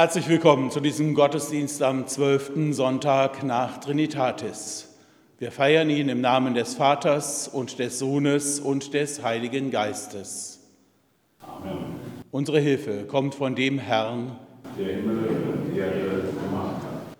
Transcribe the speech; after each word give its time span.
Herzlich 0.00 0.28
willkommen 0.28 0.70
zu 0.70 0.78
diesem 0.78 1.12
Gottesdienst 1.12 1.82
am 1.82 2.06
12. 2.06 2.72
Sonntag 2.72 3.42
nach 3.42 3.78
Trinitatis. 3.78 4.96
Wir 5.40 5.50
feiern 5.50 5.90
ihn 5.90 6.08
im 6.08 6.20
Namen 6.20 6.54
des 6.54 6.74
Vaters 6.74 7.48
und 7.48 7.80
des 7.80 7.98
Sohnes 7.98 8.60
und 8.60 8.94
des 8.94 9.24
Heiligen 9.24 9.72
Geistes. 9.72 10.60
Amen. 11.40 11.96
Unsere 12.30 12.60
Hilfe 12.60 13.06
kommt 13.08 13.34
von 13.34 13.56
dem 13.56 13.80
Herrn, 13.80 14.38
der 14.78 14.86
Himmel 14.86 15.30
und 15.30 15.76
Erde 15.76 16.28
gemacht 16.44 16.76
hat. 16.76 17.16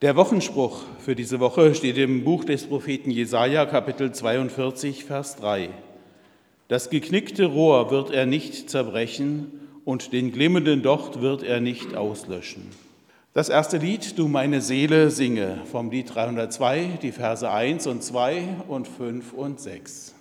Der 0.00 0.16
Wochenspruch 0.16 0.80
für 0.98 1.14
diese 1.14 1.40
Woche 1.40 1.74
steht 1.74 1.98
im 1.98 2.24
Buch 2.24 2.44
des 2.44 2.66
Propheten 2.66 3.10
Jesaja, 3.10 3.66
Kapitel 3.66 4.12
42, 4.12 5.04
Vers 5.04 5.36
3. 5.36 5.68
Das 6.68 6.88
geknickte 6.88 7.44
Rohr 7.44 7.90
wird 7.90 8.12
er 8.12 8.24
nicht 8.24 8.70
zerbrechen 8.70 9.67
und 9.88 10.12
den 10.12 10.32
glimmenden 10.32 10.82
Docht 10.82 11.22
wird 11.22 11.42
er 11.42 11.60
nicht 11.60 11.96
auslöschen. 11.96 12.62
Das 13.32 13.48
erste 13.48 13.78
Lied, 13.78 14.18
Du 14.18 14.28
meine 14.28 14.60
Seele 14.60 15.10
singe, 15.10 15.62
vom 15.72 15.90
Lied 15.90 16.14
302, 16.14 16.98
die 17.00 17.10
Verse 17.10 17.50
1 17.50 17.86
und 17.86 18.04
2 18.04 18.56
und 18.68 18.86
5 18.86 19.32
und 19.32 19.58
6. 19.58 20.14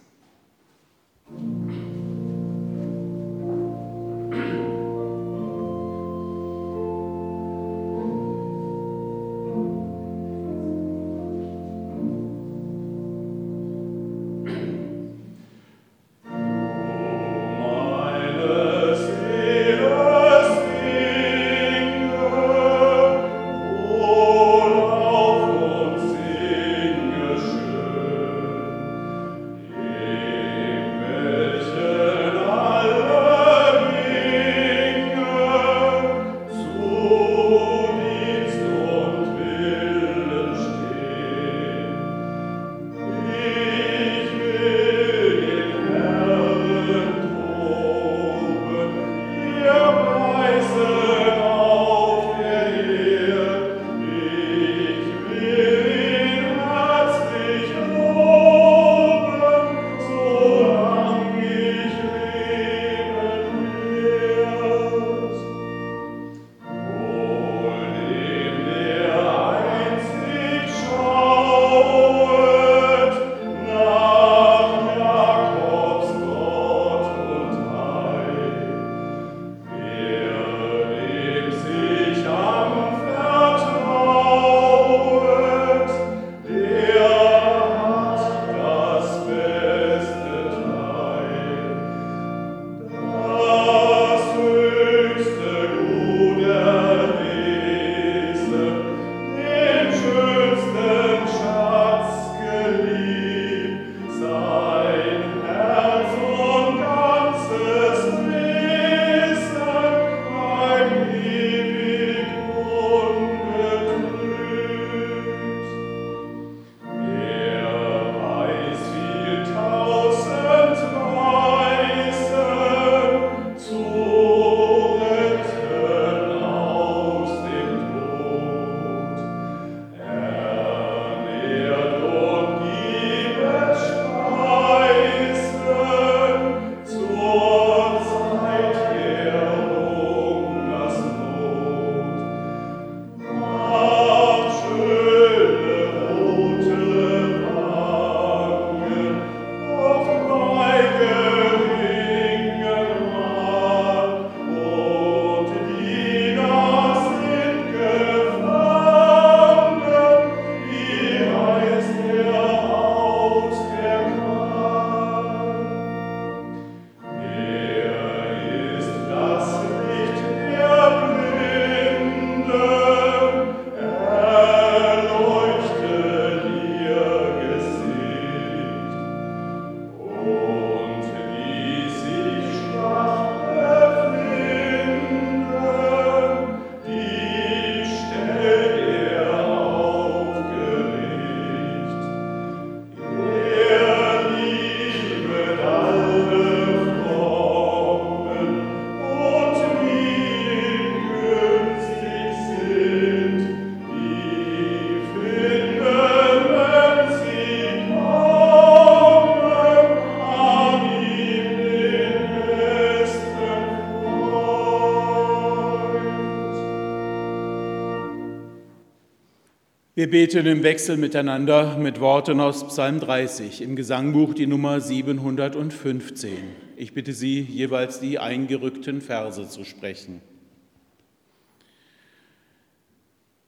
Wir 220.07 220.11
beten 220.11 220.45
im 220.45 220.63
Wechsel 220.63 220.95
miteinander 220.95 221.77
mit 221.77 221.99
Worten 221.99 222.39
aus 222.39 222.65
Psalm 222.67 223.01
30 223.01 223.61
im 223.61 223.75
Gesangbuch 223.75 224.33
die 224.33 224.47
Nummer 224.47 224.79
715. 224.79 226.31
Ich 226.77 226.93
bitte 226.93 227.11
Sie, 227.11 227.41
jeweils 227.41 227.99
die 227.99 228.17
eingerückten 228.17 229.01
Verse 229.01 229.49
zu 229.49 229.65
sprechen. 229.65 230.21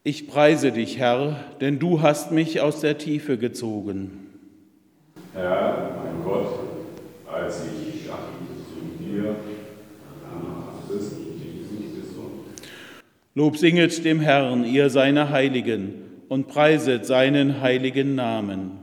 Ich 0.04 0.28
preise 0.28 0.74
dich, 0.74 0.98
Herr, 0.98 1.46
denn 1.62 1.80
du 1.80 2.02
hast 2.02 2.34
mich 2.34 2.60
aus 2.60 2.82
der 2.82 2.98
Tiefe 2.98 3.38
gezogen. 3.38 4.28
Herr, 5.34 5.96
mein 6.04 6.26
Gott, 6.26 6.60
als 7.32 7.62
ich 7.64 8.06
schachtete 8.06 8.66
zu 8.68 9.02
dir, 9.02 9.34
Lob 13.34 13.56
singet 13.56 14.04
dem 14.04 14.20
Herrn, 14.20 14.66
ihr 14.66 14.90
seine 14.90 15.30
Heiligen 15.30 16.09
und 16.30 16.48
preiset 16.48 17.06
seinen 17.06 17.62
heiligen 17.62 18.16
Namen. 18.16 18.80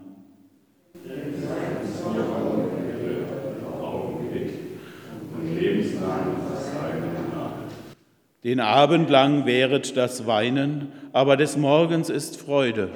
Den 8.46 8.60
Abend 8.60 9.10
lang 9.10 9.44
währet 9.44 9.96
das 9.96 10.28
Weinen, 10.28 10.92
aber 11.12 11.36
des 11.36 11.56
Morgens 11.56 12.10
ist 12.10 12.36
Freude. 12.40 12.90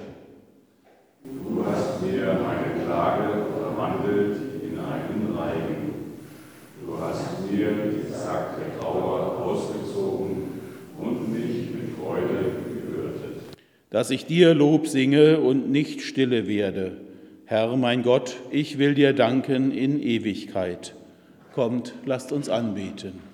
Du 1.25 1.65
hast 1.67 2.01
mir 2.03 2.39
meine 2.41 2.85
Klage 2.85 3.47
verwandelt 3.59 4.37
in 4.63 4.79
einen 4.79 5.37
Reigen. 5.37 5.95
Du 6.87 6.97
hast 7.01 7.51
mir 7.51 7.69
die 7.69 8.13
Sack 8.13 8.59
der 8.59 8.79
Trauer 8.79 9.39
ausgezogen 9.45 10.61
und 10.97 11.33
mich 11.33 11.71
mit 11.73 11.97
Freude 11.99 12.53
gewürtet. 12.69 13.43
Dass 13.91 14.11
ich 14.11 14.27
dir 14.27 14.55
Lob 14.55 14.87
singe 14.87 15.41
und 15.41 15.71
nicht 15.71 16.01
stille 16.03 16.47
werde. 16.47 17.01
Herr 17.45 17.77
mein 17.77 18.03
Gott, 18.03 18.37
ich 18.51 18.79
will 18.79 18.95
dir 18.95 19.13
danken 19.13 19.73
in 19.73 20.01
Ewigkeit. 20.01 20.95
Kommt, 21.53 21.95
lasst 22.07 22.31
uns 22.31 22.49
anbeten. 22.49 23.30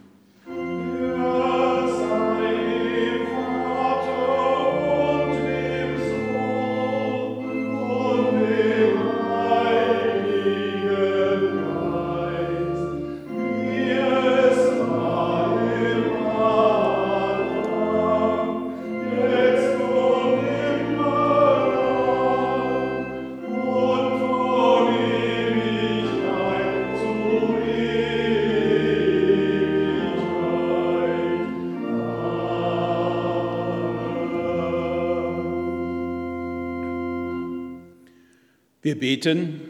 Wir 38.86 39.00
beten, 39.00 39.62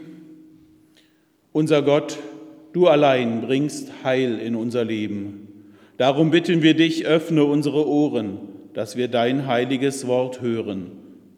unser 1.51 1.81
Gott, 1.81 2.19
du 2.75 2.87
allein 2.87 3.41
bringst 3.41 4.05
Heil 4.05 4.39
in 4.39 4.55
unser 4.55 4.85
Leben. 4.85 5.73
Darum 5.97 6.31
bitten 6.31 6.61
wir 6.61 6.75
dich, 6.75 7.07
öffne 7.07 7.45
unsere 7.45 7.89
Ohren, 7.89 8.37
dass 8.75 8.99
wir 8.99 9.09
dein 9.09 9.47
heiliges 9.47 10.07
Wort 10.07 10.43
hören 10.43 10.91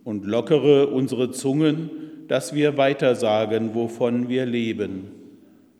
und 0.03 0.27
lockere 0.27 0.89
unsere 0.89 1.31
Zungen, 1.31 1.89
dass 2.27 2.53
wir 2.53 2.77
weitersagen, 2.77 3.77
wovon 3.77 4.29
wir 4.29 4.45
leben. 4.45 5.13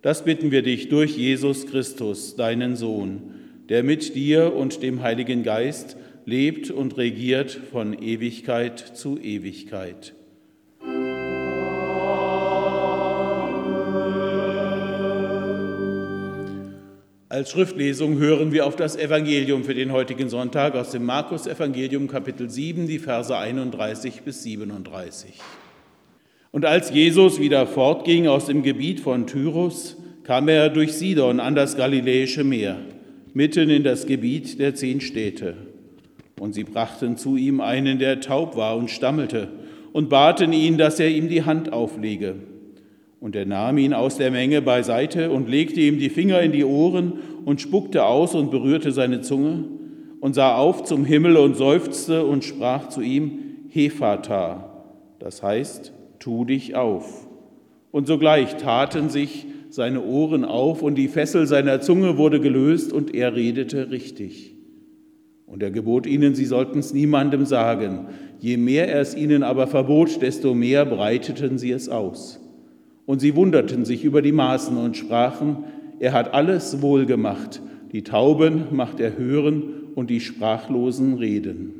Das 0.01 0.25
bitten 0.25 0.53
wir 0.53 0.63
dich 0.63 0.91
durch 0.91 1.17
Jesus 1.17 1.67
Christus, 1.67 2.37
deinen 2.37 2.77
Sohn, 2.77 3.35
der 3.69 3.83
mit 3.83 4.15
dir 4.15 4.55
und 4.55 4.85
dem 4.85 5.03
Heiligen 5.03 5.43
Geist 5.43 5.97
lebt 6.27 6.71
und 6.71 6.97
regiert 6.97 7.51
von 7.51 8.01
Ewigkeit 8.01 8.79
zu 8.79 9.19
Ewigkeit. 9.19 10.15
Als 17.39 17.53
Schriftlesung 17.53 18.19
hören 18.19 18.51
wir 18.51 18.67
auf 18.67 18.75
das 18.75 18.97
Evangelium 18.97 19.63
für 19.63 19.73
den 19.73 19.93
heutigen 19.93 20.29
Sonntag 20.29 20.75
aus 20.75 20.91
dem 20.91 21.05
Markus 21.05 21.47
Evangelium 21.47 22.09
Kapitel 22.09 22.51
7, 22.51 22.89
die 22.89 22.99
Verse 22.99 23.39
31 23.39 24.23
bis 24.23 24.43
37. 24.43 25.35
Und 26.51 26.65
als 26.65 26.91
Jesus 26.91 27.39
wieder 27.39 27.69
fortging 27.69 28.27
aus 28.27 28.47
dem 28.47 28.65
Gebiet 28.65 28.99
von 28.99 29.29
Tyrus, 29.29 29.97
kam 30.25 30.49
er 30.49 30.69
durch 30.69 30.95
Sidon 30.95 31.39
an 31.39 31.55
das 31.55 31.77
Galiläische 31.77 32.43
Meer, 32.43 32.79
mitten 33.35 33.71
in 33.71 33.85
das 33.85 34.07
Gebiet 34.07 34.59
der 34.59 34.75
zehn 34.75 35.01
Städte. 35.01 35.55
Und 36.41 36.55
sie 36.55 36.65
brachten 36.65 37.17
zu 37.17 37.37
ihm 37.37 37.61
einen, 37.61 38.01
der 38.01 38.21
taub 38.21 38.57
war 38.57 38.77
und 38.77 38.91
stammelte, 38.91 39.47
und 39.93 40.09
baten 40.09 40.53
ihn, 40.53 40.77
dass 40.77 40.99
er 40.99 41.09
ihm 41.09 41.29
die 41.29 41.45
Hand 41.45 41.73
auflege. 41.73 42.35
Und 43.21 43.35
er 43.35 43.47
nahm 43.47 43.79
ihn 43.79 43.95
aus 43.95 44.17
der 44.17 44.31
Menge 44.31 44.63
beiseite 44.63 45.31
und 45.31 45.49
legte 45.49 45.81
ihm 45.81 45.99
die 45.99 46.11
Finger 46.11 46.41
in 46.41 46.53
die 46.53 46.65
Ohren 46.65 47.15
und 47.45 47.61
spuckte 47.61 48.05
aus 48.05 48.35
und 48.35 48.51
berührte 48.51 48.93
seine 48.93 49.23
Zunge 49.23 49.65
und 50.21 50.35
sah 50.35 50.57
auf 50.57 50.85
zum 50.85 51.05
Himmel 51.05 51.37
und 51.37 51.57
seufzte 51.57 52.25
und 52.25 52.45
sprach 52.45 52.89
zu 52.89 53.01
ihm, 53.01 53.41
Hephata, 53.71 54.85
das 55.19 55.43
heißt, 55.43 55.93
tu 56.19 56.45
dich 56.45 56.77
auf. 56.77 57.27
Und 57.91 58.07
sogleich 58.07 58.57
taten 58.57 59.09
sich 59.09 59.47
seine 59.71 60.03
Ohren 60.03 60.45
auf 60.45 60.83
und 60.83 60.95
die 60.95 61.09
Fessel 61.09 61.47
seiner 61.47 61.81
Zunge 61.81 62.17
wurde 62.17 62.41
gelöst 62.41 62.93
und 62.93 63.15
er 63.15 63.35
redete 63.35 63.91
richtig. 63.91 64.55
Und 65.47 65.63
er 65.63 65.71
gebot 65.71 66.07
ihnen, 66.07 66.35
sie 66.35 66.45
sollten 66.45 66.79
es 66.79 66.93
niemandem 66.93 67.47
sagen. 67.47 68.09
Je 68.39 68.57
mehr 68.57 68.89
er 68.89 69.01
es 69.01 69.17
ihnen 69.17 69.43
aber 69.43 69.67
verbot, 69.67 70.21
desto 70.21 70.55
mehr 70.55 70.85
breiteten 70.85 71.59
sie 71.59 71.73
es 71.73 71.89
aus. 71.89 72.41
Und 73.09 73.21
sie 73.21 73.35
wunderten 73.37 73.87
sich 73.87 74.05
über 74.05 74.21
die 74.21 74.33
Maßen 74.33 74.77
und 74.77 74.95
sprachen, 74.95 75.65
er 75.99 76.13
hat 76.13 76.35
alles 76.35 76.83
wohl 76.83 77.07
gemacht, 77.07 77.63
die 77.91 78.03
Tauben 78.03 78.65
macht 78.71 79.01
er 79.01 79.17
hören 79.17 79.63
und 79.95 80.11
die 80.11 80.21
Sprachlosen 80.21 81.15
reden. 81.15 81.73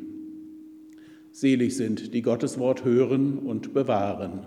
Selig 1.31 1.77
sind, 1.77 2.15
die 2.15 2.23
Gottes 2.23 2.59
Wort 2.59 2.87
hören 2.87 3.41
und 3.41 3.75
bewahren. 3.75 4.47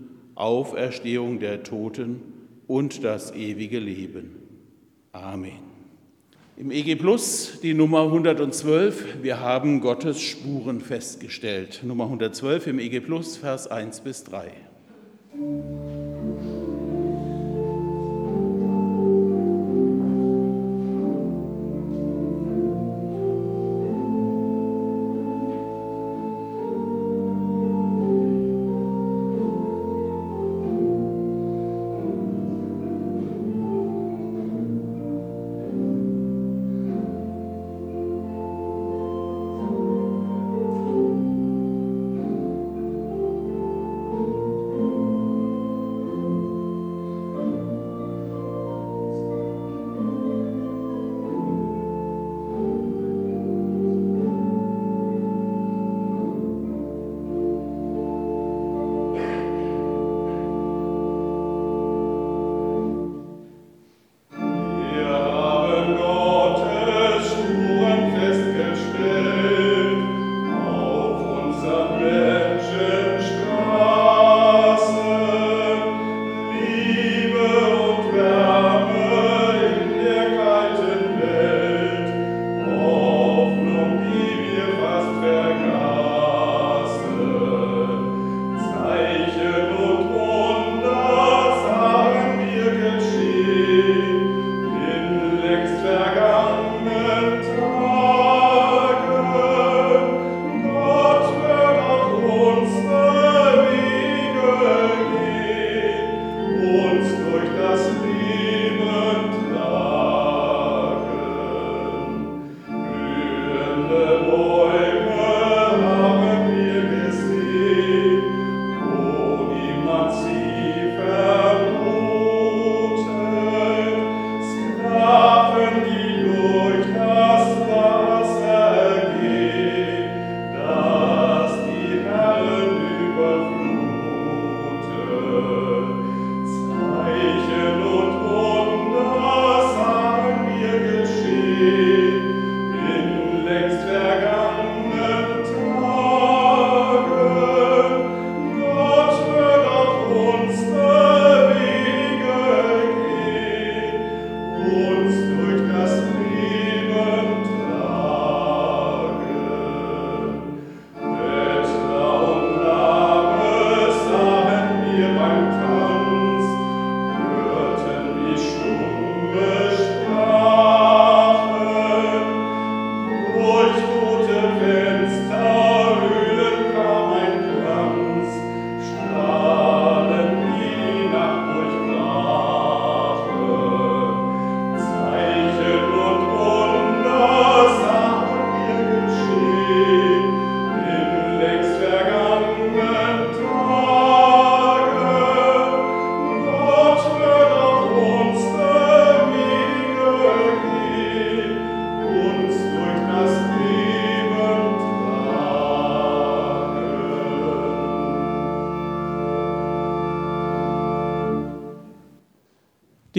Auferstehung 0.41 1.39
der 1.39 1.63
Toten 1.63 2.21
und 2.67 3.03
das 3.03 3.33
ewige 3.33 3.79
Leben. 3.79 4.35
Amen. 5.11 5.71
Im 6.57 6.71
EG 6.71 6.95
Plus 6.95 7.59
die 7.61 7.73
Nummer 7.73 8.03
112, 8.03 9.23
wir 9.23 9.39
haben 9.39 9.81
Gottes 9.81 10.21
Spuren 10.21 10.81
festgestellt. 10.81 11.81
Nummer 11.83 12.05
112 12.05 12.67
im 12.67 12.79
EG 12.79 12.99
Plus, 13.01 13.37
Vers 13.37 13.67
1 13.67 14.01
bis 14.01 14.23
3. 14.23 14.51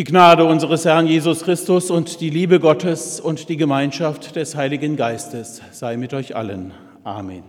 Die 0.02 0.10
Gnade 0.10 0.44
unseres 0.44 0.84
Herrn 0.84 1.06
Jesus 1.06 1.44
Christus 1.44 1.88
und 1.88 2.20
die 2.20 2.28
Liebe 2.28 2.58
Gottes 2.58 3.20
und 3.20 3.48
die 3.48 3.56
Gemeinschaft 3.56 4.34
des 4.34 4.56
Heiligen 4.56 4.96
Geistes 4.96 5.62
sei 5.70 5.96
mit 5.96 6.12
euch 6.12 6.34
allen. 6.34 6.72
Amen. 7.04 7.44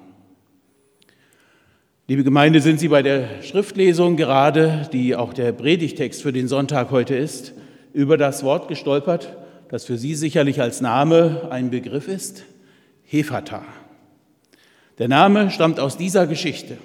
Liebe 2.08 2.24
Gemeinde, 2.24 2.62
sind 2.62 2.80
Sie 2.80 2.90
bei 2.90 3.02
der 3.02 3.42
Schriftlesung 3.42 4.18
gerade, 4.18 4.88
die 4.94 5.16
auch 5.16 5.34
der 5.34 5.52
Predigtext 5.52 6.22
für 6.22 6.32
den 6.32 6.48
Sonntag 6.48 6.92
heute 6.92 7.16
ist, 7.16 7.54
über 7.92 8.20
das 8.20 8.44
Wort 8.44 8.68
gestolpert, 8.68 9.36
das 9.70 9.86
für 9.86 9.98
Sie 9.98 10.14
sicherlich 10.14 10.62
als 10.62 10.80
Name 10.80 11.48
ein 11.50 11.72
Begriff 11.72 12.08
ist? 12.08 12.44
Hefata. 13.02 13.64
Der 15.00 15.08
Name 15.08 15.50
stammt 15.50 15.80
aus 15.80 15.98
dieser 15.98 16.28
Geschichte. 16.28 16.78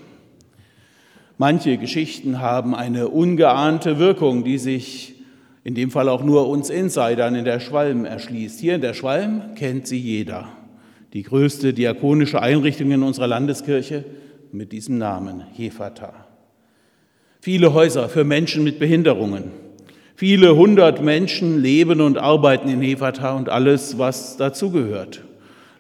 Manche 1.37 1.77
Geschichten 1.77 2.41
haben 2.41 2.75
eine 2.75 3.09
ungeahnte 3.09 3.99
Wirkung, 3.99 4.45
die 4.45 4.57
sich 4.57 5.18
in 5.65 5.75
dem 5.75 5.91
Fall 5.91 6.09
auch 6.09 6.23
nur 6.23 6.49
uns 6.49 6.71
Insidern 6.71 7.35
in 7.35 7.45
der 7.45 7.61
Schwalm 7.61 8.05
erschließt. 8.05 8.61
Hier 8.61 8.77
in 8.77 8.81
der 8.81 8.95
Schwalm 8.95 9.55
kennt 9.55 9.87
sie 9.87 9.99
jeder. 9.99 10.49
Die 11.13 11.23
größte 11.23 11.73
diakonische 11.73 12.41
Einrichtung 12.41 12.91
in 12.91 13.03
unserer 13.03 13.27
Landeskirche 13.27 14.05
mit 14.53 14.73
diesem 14.73 14.99
Namen, 14.99 15.43
Hefata. 15.55 16.27
Viele 17.41 17.73
Häuser 17.73 18.09
für 18.09 18.25
Menschen 18.25 18.65
mit 18.65 18.79
Behinderungen. 18.79 19.45
Viele 20.15 20.57
hundert 20.57 21.03
Menschen 21.03 21.63
leben 21.63 22.01
und 22.01 22.19
arbeiten 22.19 22.69
in 22.69 22.83
Hefata 22.83 23.37
und 23.37 23.49
alles, 23.49 23.99
was 23.99 24.37
dazugehört. 24.37 25.23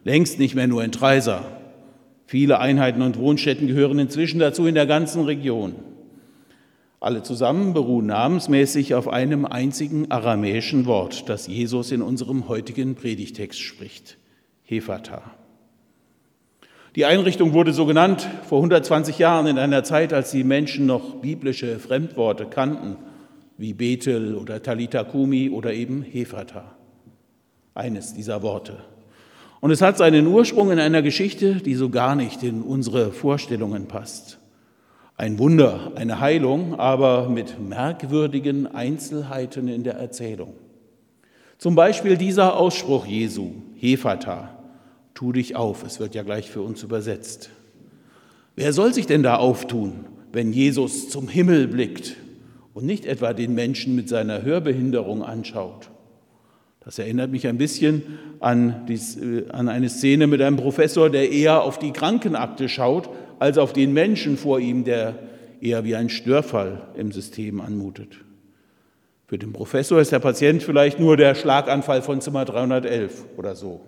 Längst 0.04 0.38
nicht 0.38 0.54
mehr 0.54 0.68
nur 0.68 0.84
in 0.84 0.92
Treiser. 0.92 1.44
Viele 2.26 2.60
Einheiten 2.60 3.02
und 3.02 3.18
Wohnstätten 3.18 3.66
gehören 3.66 3.98
inzwischen 3.98 4.38
dazu 4.38 4.66
in 4.66 4.74
der 4.74 4.86
ganzen 4.86 5.24
Region. 5.24 5.74
Alle 7.00 7.22
zusammen 7.22 7.74
beruhen 7.74 8.06
namensmäßig 8.06 8.94
auf 8.94 9.06
einem 9.06 9.44
einzigen 9.44 10.10
aramäischen 10.10 10.84
Wort, 10.86 11.28
das 11.28 11.46
Jesus 11.46 11.92
in 11.92 12.02
unserem 12.02 12.48
heutigen 12.48 12.96
Predigtext 12.96 13.60
spricht, 13.60 14.18
Hefata. 14.64 15.22
Die 16.96 17.04
Einrichtung 17.04 17.52
wurde 17.52 17.72
so 17.72 17.86
genannt 17.86 18.28
vor 18.48 18.58
120 18.58 19.16
Jahren 19.20 19.46
in 19.46 19.58
einer 19.58 19.84
Zeit, 19.84 20.12
als 20.12 20.32
die 20.32 20.42
Menschen 20.42 20.86
noch 20.86 21.16
biblische 21.16 21.78
Fremdworte 21.78 22.46
kannten, 22.46 22.96
wie 23.56 23.74
Bethel 23.74 24.34
oder 24.34 24.60
Talita 24.60 25.04
Kumi 25.04 25.50
oder 25.50 25.72
eben 25.72 26.02
Hefata. 26.02 26.76
Eines 27.74 28.14
dieser 28.14 28.42
Worte. 28.42 28.78
Und 29.60 29.70
es 29.70 29.82
hat 29.82 29.98
seinen 29.98 30.26
Ursprung 30.26 30.72
in 30.72 30.80
einer 30.80 31.02
Geschichte, 31.02 31.56
die 31.56 31.74
so 31.74 31.90
gar 31.90 32.16
nicht 32.16 32.42
in 32.42 32.62
unsere 32.62 33.12
Vorstellungen 33.12 33.86
passt. 33.86 34.38
Ein 35.20 35.40
Wunder, 35.40 35.90
eine 35.96 36.20
Heilung, 36.20 36.78
aber 36.78 37.28
mit 37.28 37.58
merkwürdigen 37.58 38.68
Einzelheiten 38.68 39.66
in 39.66 39.82
der 39.82 39.94
Erzählung. 39.94 40.54
Zum 41.58 41.74
Beispiel 41.74 42.16
dieser 42.16 42.56
Ausspruch 42.56 43.04
Jesu, 43.04 43.50
Hefata, 43.74 44.56
tu 45.14 45.32
dich 45.32 45.56
auf, 45.56 45.82
es 45.82 45.98
wird 45.98 46.14
ja 46.14 46.22
gleich 46.22 46.48
für 46.48 46.62
uns 46.62 46.84
übersetzt. 46.84 47.50
Wer 48.54 48.72
soll 48.72 48.94
sich 48.94 49.06
denn 49.06 49.24
da 49.24 49.38
auftun, 49.38 50.04
wenn 50.30 50.52
Jesus 50.52 51.08
zum 51.08 51.26
Himmel 51.26 51.66
blickt 51.66 52.14
und 52.72 52.86
nicht 52.86 53.04
etwa 53.04 53.32
den 53.32 53.56
Menschen 53.56 53.96
mit 53.96 54.08
seiner 54.08 54.42
Hörbehinderung 54.42 55.24
anschaut? 55.24 55.90
Das 56.88 56.98
erinnert 56.98 57.30
mich 57.30 57.46
ein 57.46 57.58
bisschen 57.58 58.18
an, 58.40 58.86
die, 58.86 58.94
äh, 58.94 59.50
an 59.50 59.68
eine 59.68 59.90
Szene 59.90 60.26
mit 60.26 60.40
einem 60.40 60.56
Professor, 60.56 61.10
der 61.10 61.30
eher 61.30 61.60
auf 61.62 61.78
die 61.78 61.92
Krankenakte 61.92 62.70
schaut, 62.70 63.10
als 63.38 63.58
auf 63.58 63.74
den 63.74 63.92
Menschen 63.92 64.38
vor 64.38 64.58
ihm, 64.58 64.84
der 64.84 65.18
eher 65.60 65.84
wie 65.84 65.94
ein 65.96 66.08
Störfall 66.08 66.80
im 66.96 67.12
System 67.12 67.60
anmutet. 67.60 68.16
Für 69.26 69.36
den 69.36 69.52
Professor 69.52 70.00
ist 70.00 70.12
der 70.12 70.20
Patient 70.20 70.62
vielleicht 70.62 70.98
nur 70.98 71.18
der 71.18 71.34
Schlaganfall 71.34 72.00
von 72.00 72.22
Zimmer 72.22 72.46
311 72.46 73.26
oder 73.36 73.54
so. 73.54 73.82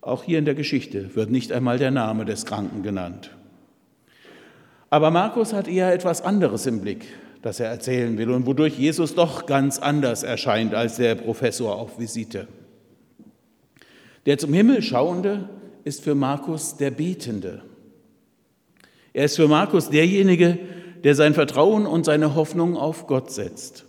Auch 0.00 0.22
hier 0.22 0.38
in 0.38 0.46
der 0.46 0.54
Geschichte 0.54 1.14
wird 1.14 1.30
nicht 1.30 1.52
einmal 1.52 1.76
der 1.76 1.90
Name 1.90 2.24
des 2.24 2.46
Kranken 2.46 2.84
genannt. 2.84 3.36
Aber 4.88 5.10
Markus 5.10 5.52
hat 5.52 5.68
eher 5.68 5.92
etwas 5.92 6.22
anderes 6.22 6.64
im 6.64 6.80
Blick, 6.80 7.04
das 7.46 7.60
er 7.60 7.68
erzählen 7.68 8.18
will 8.18 8.30
und 8.30 8.44
wodurch 8.44 8.76
Jesus 8.76 9.14
doch 9.14 9.46
ganz 9.46 9.78
anders 9.78 10.24
erscheint 10.24 10.74
als 10.74 10.96
der 10.96 11.14
Professor 11.14 11.76
auf 11.76 11.96
Visite. 12.00 12.48
Der 14.26 14.36
zum 14.36 14.52
Himmel 14.52 14.82
schauende 14.82 15.48
ist 15.84 16.02
für 16.02 16.16
Markus 16.16 16.76
der 16.76 16.90
Betende. 16.90 17.62
Er 19.12 19.26
ist 19.26 19.36
für 19.36 19.46
Markus 19.46 19.90
derjenige, 19.90 20.58
der 21.04 21.14
sein 21.14 21.34
Vertrauen 21.34 21.86
und 21.86 22.04
seine 22.04 22.34
Hoffnung 22.34 22.76
auf 22.76 23.06
Gott 23.06 23.30
setzt. 23.30 23.84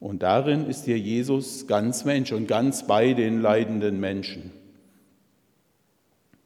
Und 0.00 0.24
darin 0.24 0.66
ist 0.66 0.84
hier 0.84 0.98
Jesus 0.98 1.68
ganz 1.68 2.04
Mensch 2.04 2.32
und 2.32 2.48
ganz 2.48 2.88
bei 2.88 3.12
den 3.12 3.40
leidenden 3.40 4.00
Menschen. 4.00 4.50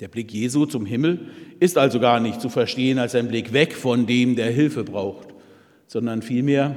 Der 0.00 0.08
Blick 0.08 0.30
Jesu 0.30 0.66
zum 0.66 0.84
Himmel 0.84 1.30
ist 1.58 1.78
also 1.78 2.00
gar 2.00 2.20
nicht 2.20 2.42
zu 2.42 2.50
verstehen 2.50 2.98
als 2.98 3.14
ein 3.14 3.28
Blick 3.28 3.54
weg 3.54 3.72
von 3.72 4.04
dem, 4.06 4.36
der 4.36 4.50
Hilfe 4.50 4.84
braucht, 4.84 5.33
sondern 5.86 6.22
vielmehr 6.22 6.76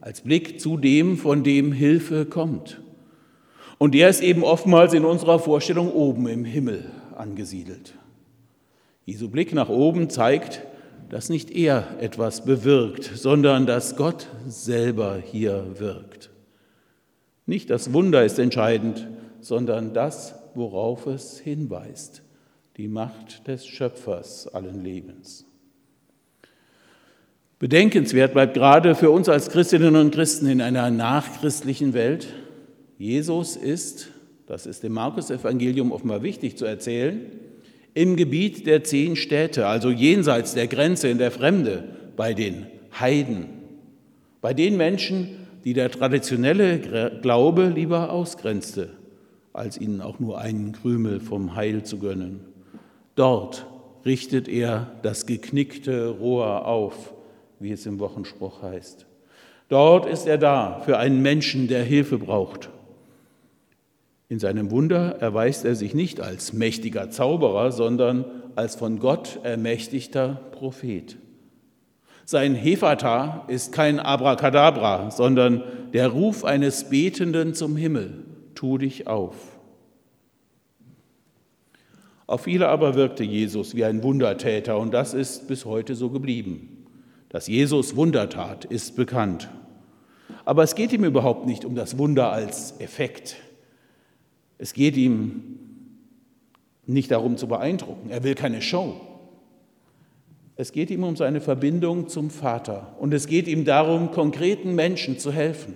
als 0.00 0.20
Blick 0.20 0.60
zu 0.60 0.76
dem, 0.76 1.16
von 1.16 1.42
dem 1.42 1.72
Hilfe 1.72 2.26
kommt. 2.26 2.80
Und 3.78 3.94
der 3.94 4.08
ist 4.08 4.22
eben 4.22 4.42
oftmals 4.42 4.94
in 4.94 5.04
unserer 5.04 5.38
Vorstellung 5.38 5.92
oben 5.92 6.28
im 6.28 6.44
Himmel 6.44 6.90
angesiedelt. 7.16 7.94
Jesu 9.04 9.28
Blick 9.28 9.52
nach 9.52 9.68
oben 9.68 10.10
zeigt, 10.10 10.62
dass 11.08 11.28
nicht 11.28 11.50
er 11.50 11.86
etwas 12.00 12.44
bewirkt, 12.44 13.04
sondern 13.14 13.66
dass 13.66 13.96
Gott 13.96 14.28
selber 14.46 15.18
hier 15.22 15.78
wirkt. 15.78 16.30
Nicht 17.44 17.70
das 17.70 17.92
Wunder 17.92 18.24
ist 18.24 18.38
entscheidend, 18.38 19.06
sondern 19.40 19.94
das, 19.94 20.34
worauf 20.54 21.06
es 21.06 21.38
hinweist, 21.38 22.22
die 22.76 22.88
Macht 22.88 23.46
des 23.46 23.66
Schöpfers 23.66 24.48
allen 24.48 24.82
Lebens. 24.82 25.46
Bedenkenswert 27.58 28.32
bleibt 28.32 28.54
gerade 28.54 28.94
für 28.94 29.10
uns 29.10 29.28
als 29.28 29.50
Christinnen 29.50 29.96
und 29.96 30.14
Christen 30.14 30.46
in 30.46 30.60
einer 30.60 30.90
nachchristlichen 30.90 31.94
Welt, 31.94 32.28
Jesus 32.98 33.56
ist 33.56 34.10
das 34.46 34.66
ist 34.66 34.84
dem 34.84 34.92
Markus-Evangelium 34.92 35.90
offenbar 35.90 36.22
wichtig 36.22 36.56
zu 36.56 36.64
erzählen, 36.64 37.20
im 37.94 38.16
Gebiet 38.16 38.66
der 38.66 38.84
zehn 38.84 39.16
Städte, 39.16 39.66
also 39.66 39.90
jenseits 39.90 40.54
der 40.54 40.68
Grenze 40.68 41.08
in 41.08 41.18
der 41.18 41.30
Fremde, 41.30 41.84
bei 42.16 42.32
den 42.32 42.66
Heiden, 42.98 43.46
bei 44.40 44.54
den 44.54 44.76
Menschen, 44.76 45.28
die 45.64 45.72
der 45.72 45.90
traditionelle 45.90 47.18
Glaube 47.22 47.72
lieber 47.74 48.12
ausgrenzte, 48.12 48.90
als 49.52 49.80
ihnen 49.80 50.00
auch 50.00 50.20
nur 50.20 50.38
einen 50.38 50.72
Krümel 50.72 51.18
vom 51.18 51.56
Heil 51.56 51.82
zu 51.82 51.98
gönnen. 51.98 52.40
Dort 53.16 53.66
richtet 54.04 54.46
er 54.46 54.92
das 55.02 55.26
geknickte 55.26 56.08
Rohr 56.10 56.66
auf, 56.66 57.14
wie 57.60 57.72
es 57.72 57.86
im 57.86 57.98
Wochenspruch 57.98 58.62
heißt. 58.62 59.06
Dort 59.68 60.06
ist 60.06 60.26
er 60.26 60.38
da 60.38 60.80
für 60.84 60.98
einen 60.98 61.22
Menschen, 61.22 61.68
der 61.68 61.82
Hilfe 61.82 62.18
braucht. 62.18 62.70
In 64.28 64.38
seinem 64.38 64.70
Wunder 64.70 65.16
erweist 65.20 65.64
er 65.64 65.74
sich 65.74 65.94
nicht 65.94 66.20
als 66.20 66.52
mächtiger 66.52 67.10
Zauberer, 67.10 67.72
sondern 67.72 68.24
als 68.56 68.74
von 68.74 68.98
Gott 68.98 69.38
ermächtigter 69.42 70.40
Prophet. 70.52 71.16
Sein 72.24 72.56
Hefata 72.56 73.44
ist 73.46 73.72
kein 73.72 74.00
Abracadabra, 74.00 75.12
sondern 75.12 75.62
der 75.92 76.08
Ruf 76.08 76.44
eines 76.44 76.88
Betenden 76.88 77.54
zum 77.54 77.76
Himmel, 77.76 78.24
tu 78.56 78.78
dich 78.78 79.06
auf. 79.06 79.36
Auf 82.26 82.42
viele 82.42 82.68
aber 82.68 82.96
wirkte 82.96 83.22
Jesus 83.22 83.76
wie 83.76 83.84
ein 83.84 84.02
Wundertäter 84.02 84.78
und 84.78 84.92
das 84.92 85.14
ist 85.14 85.46
bis 85.46 85.64
heute 85.64 85.94
so 85.94 86.10
geblieben. 86.10 86.75
Dass 87.36 87.48
Jesus 87.48 87.96
Wunder 87.96 88.30
tat, 88.30 88.64
ist 88.64 88.96
bekannt. 88.96 89.50
Aber 90.46 90.62
es 90.62 90.74
geht 90.74 90.90
ihm 90.94 91.04
überhaupt 91.04 91.44
nicht 91.44 91.66
um 91.66 91.74
das 91.74 91.98
Wunder 91.98 92.32
als 92.32 92.80
Effekt. 92.80 93.36
Es 94.56 94.72
geht 94.72 94.96
ihm 94.96 95.58
nicht 96.86 97.10
darum 97.10 97.36
zu 97.36 97.46
beeindrucken. 97.46 98.08
Er 98.08 98.24
will 98.24 98.34
keine 98.34 98.62
Show. 98.62 98.98
Es 100.54 100.72
geht 100.72 100.88
ihm 100.88 101.04
um 101.04 101.14
seine 101.14 101.42
Verbindung 101.42 102.08
zum 102.08 102.30
Vater 102.30 102.96
und 103.00 103.12
es 103.12 103.26
geht 103.26 103.48
ihm 103.48 103.66
darum, 103.66 104.12
konkreten 104.12 104.74
Menschen 104.74 105.18
zu 105.18 105.30
helfen. 105.30 105.74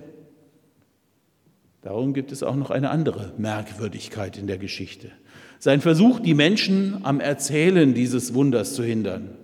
Darum 1.83 2.15
gibt 2.15 2.31
es 2.31 2.41
auch 2.41 2.55
noch 2.55 2.71
eine 2.71 2.89
andere 2.89 3.33
Merkwürdigkeit 3.37 4.35
in 4.35 4.47
der 4.47 4.57
Geschichte. 4.57 5.11
Sein 5.59 5.79
Versuch, 5.79 6.21
die 6.21 6.33
Menschen 6.33 7.05
am 7.05 7.19
Erzählen 7.19 7.93
dieses 7.93 8.33
Wunders 8.33 8.73
zu 8.73 8.83
hindern. 8.83 9.37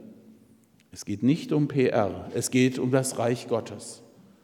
Es 0.98 1.06
geht 1.06 1.22
nicht 1.22 1.52
um 1.52 1.68
PR, 1.68 2.26
es 2.34 2.50
geht 2.50 2.80
um 2.80 2.90
das 2.90 3.20
Reich 3.20 3.48
Gottes, 3.48 4.02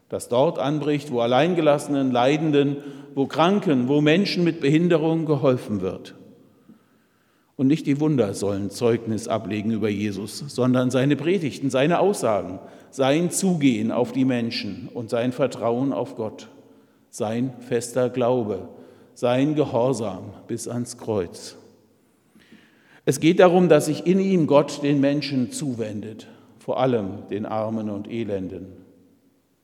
das 0.08 0.30
dort 0.30 0.60
anbricht, 0.60 1.12
wo 1.12 1.20
Alleingelassenen, 1.20 2.12
Leidenden, 2.12 2.78
wo 3.16 3.26
Kranken, 3.26 3.88
wo 3.88 4.02
Menschen 4.02 4.44
mit 4.44 4.62
Behinderung 4.62 5.26
geholfen 5.26 5.82
wird. 5.82 6.14
Und 7.56 7.66
nicht 7.66 7.88
die 7.88 8.00
Wunder 8.00 8.36
sollen 8.36 8.70
Zeugnis 8.70 9.28
ablegen 9.28 9.72
über 9.72 9.90
Jesus, 9.90 10.44
sondern 10.48 10.92
seine 10.92 11.16
Predigten, 11.16 11.72
seine 11.72 11.98
Aussagen, 11.98 12.60
sein 12.92 13.32
Zugehen 13.32 13.92
auf 13.92 14.12
die 14.12 14.24
Menschen 14.24 14.90
und 14.94 15.10
sein 15.10 15.32
Vertrauen 15.32 15.92
auf 15.92 16.16
Gott, 16.16 16.50
sein 17.10 17.52
fester 17.62 18.12
Glaube, 18.12 18.68
sein 19.16 19.56
Gehorsam 19.56 20.34
bis 20.46 20.68
ans 20.68 21.00
Kreuz. 21.00 21.58
Es 23.06 23.20
geht 23.20 23.40
darum, 23.40 23.70
dass 23.70 23.88
sich 23.88 24.06
in 24.06 24.20
ihm 24.20 24.46
Gott 24.46 24.84
den 24.84 25.02
Menschen 25.02 25.52
zuwendet, 25.52 26.28
vor 26.64 26.80
allem 26.80 27.28
den 27.30 27.46
Armen 27.46 27.90
und 27.90 28.10
Elenden. 28.10 28.68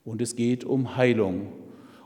Und 0.03 0.21
es 0.21 0.35
geht 0.35 0.65
um 0.65 0.97
Heilung, 0.97 1.47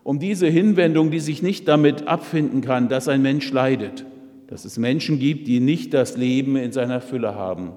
um 0.04 0.20
diese 0.20 0.46
Hinwendung, 0.46 1.10
die 1.10 1.20
sich 1.20 1.42
nicht 1.42 1.68
damit 1.68 2.08
abfinden 2.08 2.62
kann, 2.62 2.90
dass 2.90 3.08
ein 3.08 3.24
Mensch 3.24 3.52
leidet, 3.52 4.06
dass 4.46 4.66
es 4.66 4.78
Menschen 4.78 5.18
gibt, 5.18 5.48
die 5.48 5.60
nicht 5.60 5.96
das 5.96 6.16
Leben 6.16 6.58
in 6.58 6.72
seiner 6.72 7.02
Fülle 7.02 7.34
haben. 7.34 7.72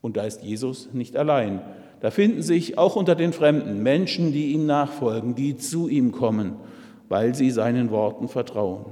Und 0.00 0.16
da 0.16 0.24
ist 0.24 0.42
Jesus 0.42 0.92
nicht 0.92 1.16
allein. 1.16 1.60
Da 2.00 2.10
finden 2.10 2.42
sich 2.42 2.78
auch 2.78 2.96
unter 2.96 3.14
den 3.14 3.32
Fremden 3.32 3.80
Menschen, 3.84 4.32
die 4.32 4.54
ihm 4.54 4.66
nachfolgen, 4.66 5.36
die 5.36 5.56
zu 5.56 5.88
ihm 5.88 6.10
kommen, 6.10 6.54
weil 7.08 7.36
sie 7.36 7.52
seinen 7.52 7.92
Worten 7.92 8.26
vertrauen. 8.26 8.86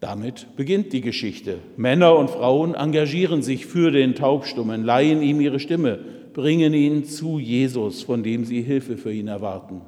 Damit 0.00 0.56
beginnt 0.56 0.92
die 0.92 1.00
Geschichte. 1.00 1.58
Männer 1.76 2.16
und 2.16 2.30
Frauen 2.30 2.74
engagieren 2.74 3.42
sich 3.42 3.66
für 3.66 3.90
den 3.90 4.14
Taubstummen, 4.14 4.84
leihen 4.84 5.22
ihm 5.22 5.40
ihre 5.40 5.58
Stimme, 5.58 5.98
bringen 6.34 6.74
ihn 6.74 7.04
zu 7.04 7.38
Jesus, 7.38 8.02
von 8.02 8.22
dem 8.22 8.44
sie 8.44 8.60
Hilfe 8.60 8.98
für 8.98 9.12
ihn 9.12 9.28
erwarten. 9.28 9.80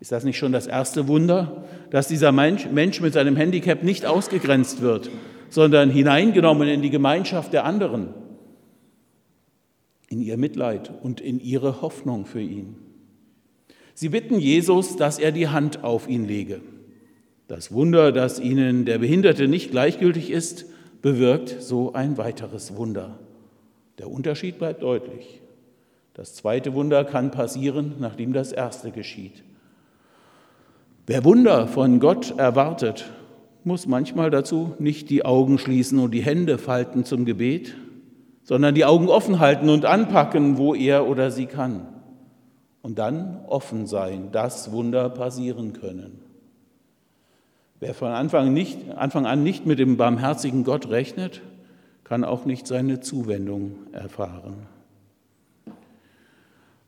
Ist 0.00 0.12
das 0.12 0.24
nicht 0.24 0.38
schon 0.38 0.52
das 0.52 0.66
erste 0.66 1.08
Wunder, 1.08 1.64
dass 1.90 2.08
dieser 2.08 2.32
Mensch, 2.32 2.66
mit 3.00 3.12
seinem 3.12 3.36
Handicap 3.36 3.84
nicht 3.84 4.06
ausgegrenzt 4.06 4.80
wird, 4.80 5.10
sondern 5.50 5.90
hineingenommen 5.90 6.66
in 6.66 6.80
die 6.80 6.90
Gemeinschaft 6.90 7.52
der 7.52 7.66
anderen, 7.66 8.08
in 10.08 10.22
ihr 10.22 10.38
Mitleid 10.38 10.90
und 11.02 11.20
in 11.20 11.38
ihre 11.38 11.82
Hoffnung 11.82 12.24
für 12.24 12.40
ihn? 12.40 12.76
Sie 13.94 14.08
bitten 14.08 14.38
Jesus, 14.40 14.96
dass 14.96 15.18
er 15.18 15.32
die 15.32 15.48
Hand 15.48 15.84
auf 15.84 16.08
ihn 16.08 16.26
lege. 16.26 16.62
Das 17.52 17.70
Wunder, 17.70 18.12
dass 18.12 18.40
ihnen 18.40 18.86
der 18.86 18.96
Behinderte 18.96 19.46
nicht 19.46 19.72
gleichgültig 19.72 20.30
ist, 20.30 20.64
bewirkt 21.02 21.60
so 21.60 21.92
ein 21.92 22.16
weiteres 22.16 22.76
Wunder. 22.76 23.18
Der 23.98 24.10
Unterschied 24.10 24.56
bleibt 24.56 24.82
deutlich. 24.82 25.42
Das 26.14 26.34
zweite 26.34 26.72
Wunder 26.72 27.04
kann 27.04 27.30
passieren, 27.30 27.96
nachdem 27.98 28.32
das 28.32 28.52
erste 28.52 28.90
geschieht. 28.90 29.44
Wer 31.06 31.26
Wunder 31.26 31.66
von 31.66 32.00
Gott 32.00 32.38
erwartet, 32.38 33.10
muss 33.64 33.86
manchmal 33.86 34.30
dazu 34.30 34.74
nicht 34.78 35.10
die 35.10 35.26
Augen 35.26 35.58
schließen 35.58 35.98
und 35.98 36.12
die 36.12 36.22
Hände 36.22 36.56
falten 36.56 37.04
zum 37.04 37.26
Gebet, 37.26 37.74
sondern 38.44 38.74
die 38.74 38.86
Augen 38.86 39.08
offen 39.08 39.40
halten 39.40 39.68
und 39.68 39.84
anpacken, 39.84 40.56
wo 40.56 40.74
er 40.74 41.06
oder 41.06 41.30
sie 41.30 41.44
kann. 41.44 41.86
Und 42.80 42.98
dann 42.98 43.44
offen 43.46 43.86
sein, 43.86 44.32
dass 44.32 44.72
Wunder 44.72 45.10
passieren 45.10 45.74
können. 45.74 46.31
Wer 47.82 47.94
von 47.94 48.12
Anfang, 48.12 48.52
nicht, 48.52 48.78
Anfang 48.94 49.26
an 49.26 49.42
nicht 49.42 49.66
mit 49.66 49.80
dem 49.80 49.96
barmherzigen 49.96 50.62
Gott 50.62 50.88
rechnet, 50.90 51.42
kann 52.04 52.22
auch 52.22 52.44
nicht 52.44 52.68
seine 52.68 53.00
Zuwendung 53.00 53.72
erfahren. 53.90 54.68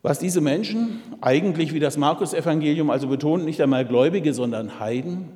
Was 0.03 0.21
diese 0.21 0.41
Menschen, 0.41 1.01
eigentlich 1.21 1.75
wie 1.75 1.81
das 1.81 1.97
Markus-Evangelium 1.97 2.91
also 2.91 3.09
betont, 3.09 3.45
nicht 3.45 3.61
einmal 3.61 3.85
Gläubige, 3.85 4.33
sondern 4.35 4.79
Heiden, 4.79 5.31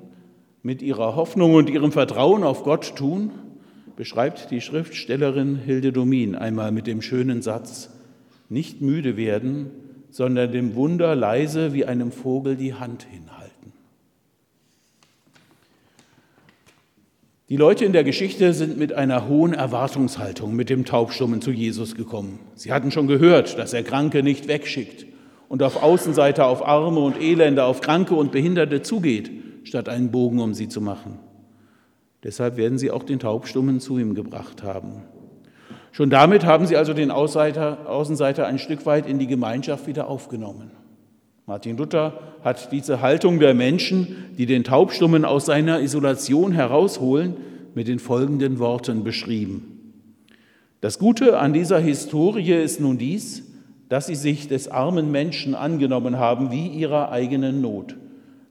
mit 0.62 0.80
ihrer 0.80 1.16
Hoffnung 1.16 1.54
und 1.54 1.68
ihrem 1.68 1.90
Vertrauen 1.90 2.44
auf 2.44 2.62
Gott 2.62 2.94
tun, 2.94 3.32
beschreibt 3.96 4.52
die 4.52 4.60
Schriftstellerin 4.60 5.56
Hilde 5.56 5.90
Domin 5.90 6.36
einmal 6.36 6.70
mit 6.70 6.86
dem 6.86 7.02
schönen 7.02 7.42
Satz, 7.42 7.90
nicht 8.48 8.80
müde 8.80 9.16
werden, 9.16 9.72
sondern 10.10 10.52
dem 10.52 10.76
Wunder 10.76 11.16
leise 11.16 11.74
wie 11.74 11.84
einem 11.84 12.12
Vogel 12.12 12.54
die 12.54 12.74
Hand 12.74 13.02
hinhalten. 13.02 13.37
Die 17.50 17.56
Leute 17.56 17.86
in 17.86 17.94
der 17.94 18.04
Geschichte 18.04 18.52
sind 18.52 18.76
mit 18.76 18.92
einer 18.92 19.26
hohen 19.26 19.54
Erwartungshaltung 19.54 20.54
mit 20.54 20.68
dem 20.68 20.84
Taubstummen 20.84 21.40
zu 21.40 21.50
Jesus 21.50 21.94
gekommen. 21.94 22.40
Sie 22.54 22.74
hatten 22.74 22.90
schon 22.90 23.06
gehört, 23.06 23.58
dass 23.58 23.72
er 23.72 23.82
Kranke 23.82 24.22
nicht 24.22 24.48
wegschickt 24.48 25.06
und 25.48 25.62
auf 25.62 25.82
Außenseiter, 25.82 26.46
auf 26.46 26.66
Arme 26.66 27.00
und 27.00 27.18
Elende, 27.18 27.64
auf 27.64 27.80
Kranke 27.80 28.14
und 28.14 28.32
Behinderte 28.32 28.82
zugeht, 28.82 29.30
statt 29.64 29.88
einen 29.88 30.10
Bogen 30.10 30.40
um 30.40 30.52
sie 30.52 30.68
zu 30.68 30.82
machen. 30.82 31.20
Deshalb 32.22 32.58
werden 32.58 32.76
sie 32.76 32.90
auch 32.90 33.02
den 33.02 33.18
Taubstummen 33.18 33.80
zu 33.80 33.98
ihm 33.98 34.14
gebracht 34.14 34.62
haben. 34.62 35.04
Schon 35.90 36.10
damit 36.10 36.44
haben 36.44 36.66
sie 36.66 36.76
also 36.76 36.92
den 36.92 37.10
Außenseiter 37.10 38.46
ein 38.46 38.58
Stück 38.58 38.84
weit 38.84 39.06
in 39.06 39.18
die 39.18 39.26
Gemeinschaft 39.26 39.86
wieder 39.86 40.08
aufgenommen. 40.08 40.70
Martin 41.48 41.78
Luther 41.78 42.12
hat 42.44 42.72
diese 42.72 43.00
Haltung 43.00 43.40
der 43.40 43.54
Menschen, 43.54 44.34
die 44.36 44.44
den 44.44 44.64
Taubstummen 44.64 45.24
aus 45.24 45.46
seiner 45.46 45.80
Isolation 45.80 46.52
herausholen, 46.52 47.38
mit 47.74 47.88
den 47.88 48.00
folgenden 48.00 48.58
Worten 48.58 49.02
beschrieben. 49.02 49.94
Das 50.82 50.98
Gute 50.98 51.38
an 51.38 51.54
dieser 51.54 51.78
Historie 51.78 52.52
ist 52.52 52.82
nun 52.82 52.98
dies, 52.98 53.44
dass 53.88 54.08
sie 54.08 54.14
sich 54.14 54.48
des 54.48 54.68
armen 54.68 55.10
Menschen 55.10 55.54
angenommen 55.54 56.18
haben 56.18 56.50
wie 56.50 56.66
ihrer 56.66 57.10
eigenen 57.12 57.62
Not. 57.62 57.96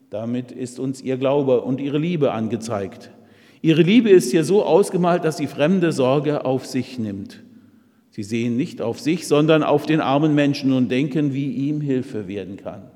Damit 0.09 0.51
ist 0.51 0.79
uns 0.79 0.99
ihr 0.99 1.17
Glaube 1.17 1.61
und 1.61 1.79
ihre 1.79 1.99
Liebe 1.99 2.31
angezeigt. 2.31 3.11
Ihre 3.61 3.83
Liebe 3.83 4.09
ist 4.09 4.31
hier 4.31 4.43
so 4.43 4.65
ausgemalt, 4.65 5.23
dass 5.23 5.37
sie 5.37 5.45
fremde 5.45 5.91
Sorge 5.91 6.45
auf 6.45 6.65
sich 6.65 6.97
nimmt. 6.97 7.43
Sie 8.17 8.23
sehen 8.23 8.57
nicht 8.57 8.81
auf 8.81 8.99
sich, 8.99 9.27
sondern 9.27 9.61
auf 9.61 9.85
den 9.85 10.01
armen 10.01 10.33
Menschen 10.33 10.73
und 10.73 10.89
denken, 10.89 11.35
wie 11.35 11.51
ihm 11.51 11.81
Hilfe 11.81 12.27
werden 12.27 12.57
kann. 12.57 12.89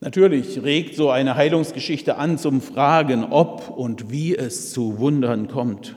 Natürlich 0.00 0.60
regt 0.64 0.96
so 0.96 1.10
eine 1.10 1.36
Heilungsgeschichte 1.36 2.16
an 2.16 2.36
zum 2.36 2.60
Fragen, 2.60 3.22
ob 3.22 3.70
und 3.70 4.10
wie 4.10 4.34
es 4.34 4.72
zu 4.72 4.98
Wundern 4.98 5.46
kommt. 5.46 5.94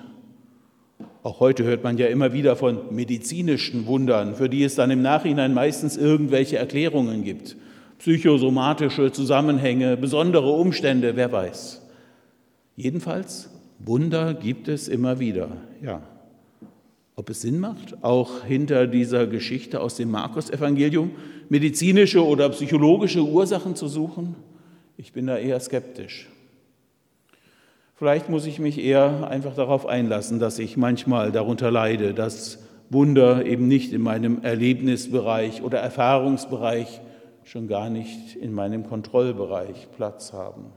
Auch 1.24 1.40
heute 1.40 1.64
hört 1.64 1.84
man 1.84 1.98
ja 1.98 2.06
immer 2.06 2.32
wieder 2.32 2.56
von 2.56 2.94
medizinischen 2.94 3.88
Wundern, 3.88 4.36
für 4.36 4.50
die 4.50 4.64
es 4.64 4.76
dann 4.76 4.92
im 4.92 5.02
Nachhinein 5.02 5.56
meistens 5.56 5.98
irgendwelche 5.98 6.58
Erklärungen 6.58 7.24
gibt. 7.24 7.58
psychosomatische 7.98 9.12
Zusammenhänge, 9.12 9.98
besondere 9.98 10.52
Umstände, 10.52 11.16
wer 11.16 11.32
weiß. 11.32 11.82
Jedenfalls, 12.76 13.50
Wunder 13.80 14.36
gibt 14.36 14.68
es 14.68 14.88
immer 14.88 15.20
wieder, 15.20 15.58
ja. 15.82 16.04
Ob 17.20 17.30
es 17.30 17.42
Sinn 17.42 17.60
macht, 17.60 18.02
auch 18.02 18.46
hinter 18.46 18.88
dieser 18.88 19.28
Geschichte 19.28 19.82
aus 19.82 19.96
dem 19.96 20.10
Markus-Evangelium 20.10 21.12
medizinische 21.50 22.26
oder 22.26 22.48
psychologische 22.48 23.26
Ursachen 23.26 23.76
zu 23.76 23.90
suchen? 23.90 24.38
Ich 24.96 25.12
bin 25.12 25.28
da 25.28 25.38
eher 25.38 25.60
skeptisch. 25.60 26.30
Vielleicht 27.96 28.30
muss 28.30 28.46
ich 28.46 28.60
mich 28.60 28.80
eher 28.80 29.28
einfach 29.30 29.54
darauf 29.54 29.86
einlassen, 29.86 30.40
dass 30.40 30.60
ich 30.60 30.78
manchmal 30.78 31.34
darunter 31.34 31.72
leide, 31.72 32.14
dass 32.14 32.60
Wunder 32.90 33.46
eben 33.46 33.68
nicht 33.68 33.92
in 33.92 34.02
meinem 34.02 34.42
Erlebnisbereich 34.42 35.62
oder 35.62 35.80
Erfahrungsbereich, 35.80 37.02
schon 37.44 37.68
gar 37.68 37.90
nicht 37.90 38.38
in 38.38 38.54
meinem 38.54 38.88
Kontrollbereich 38.88 39.90
Platz 39.98 40.32
haben. 40.32 40.68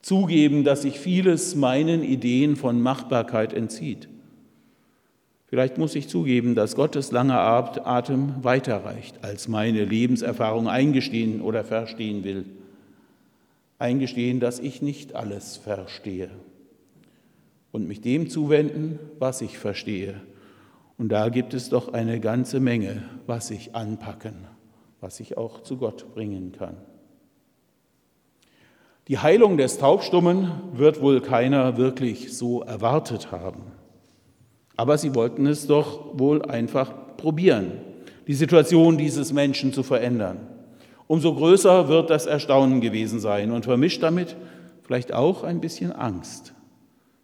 Zugeben, 0.00 0.64
dass 0.64 0.80
sich 0.80 0.98
vieles 0.98 1.54
meinen 1.54 2.02
Ideen 2.02 2.56
von 2.56 2.80
Machbarkeit 2.80 3.52
entzieht. 3.52 4.08
Vielleicht 5.46 5.78
muss 5.78 5.94
ich 5.94 6.08
zugeben, 6.08 6.54
dass 6.54 6.74
Gottes 6.74 7.12
langer 7.12 7.40
Atem 7.40 8.42
weiterreicht, 8.42 9.22
als 9.22 9.48
meine 9.48 9.84
Lebenserfahrung 9.84 10.68
eingestehen 10.68 11.40
oder 11.40 11.64
verstehen 11.64 12.24
will 12.24 12.44
eingestehen, 13.78 14.40
dass 14.40 14.58
ich 14.58 14.82
nicht 14.82 15.14
alles 15.14 15.56
verstehe 15.56 16.30
und 17.72 17.86
mich 17.86 18.00
dem 18.00 18.30
zuwenden, 18.30 18.98
was 19.18 19.42
ich 19.42 19.58
verstehe. 19.58 20.20
Und 20.98 21.10
da 21.10 21.28
gibt 21.28 21.52
es 21.52 21.68
doch 21.68 21.92
eine 21.92 22.20
ganze 22.20 22.58
Menge, 22.58 23.02
was 23.26 23.50
ich 23.50 23.74
anpacken, 23.74 24.46
was 25.00 25.20
ich 25.20 25.36
auch 25.36 25.62
zu 25.62 25.76
Gott 25.76 26.14
bringen 26.14 26.52
kann. 26.52 26.76
Die 29.08 29.18
Heilung 29.18 29.56
des 29.56 29.78
Taubstummen 29.78 30.50
wird 30.72 31.00
wohl 31.00 31.20
keiner 31.20 31.76
wirklich 31.76 32.36
so 32.36 32.62
erwartet 32.62 33.30
haben. 33.30 33.62
Aber 34.76 34.98
sie 34.98 35.14
wollten 35.14 35.46
es 35.46 35.66
doch 35.66 36.18
wohl 36.18 36.42
einfach 36.42 36.92
probieren, 37.16 37.72
die 38.26 38.34
Situation 38.34 38.98
dieses 38.98 39.32
Menschen 39.32 39.72
zu 39.72 39.82
verändern. 39.82 40.38
Umso 41.06 41.34
größer 41.34 41.88
wird 41.88 42.10
das 42.10 42.26
Erstaunen 42.26 42.80
gewesen 42.80 43.20
sein 43.20 43.52
und 43.52 43.64
vermischt 43.64 44.02
damit 44.02 44.36
vielleicht 44.82 45.12
auch 45.12 45.44
ein 45.44 45.60
bisschen 45.60 45.92
Angst. 45.92 46.52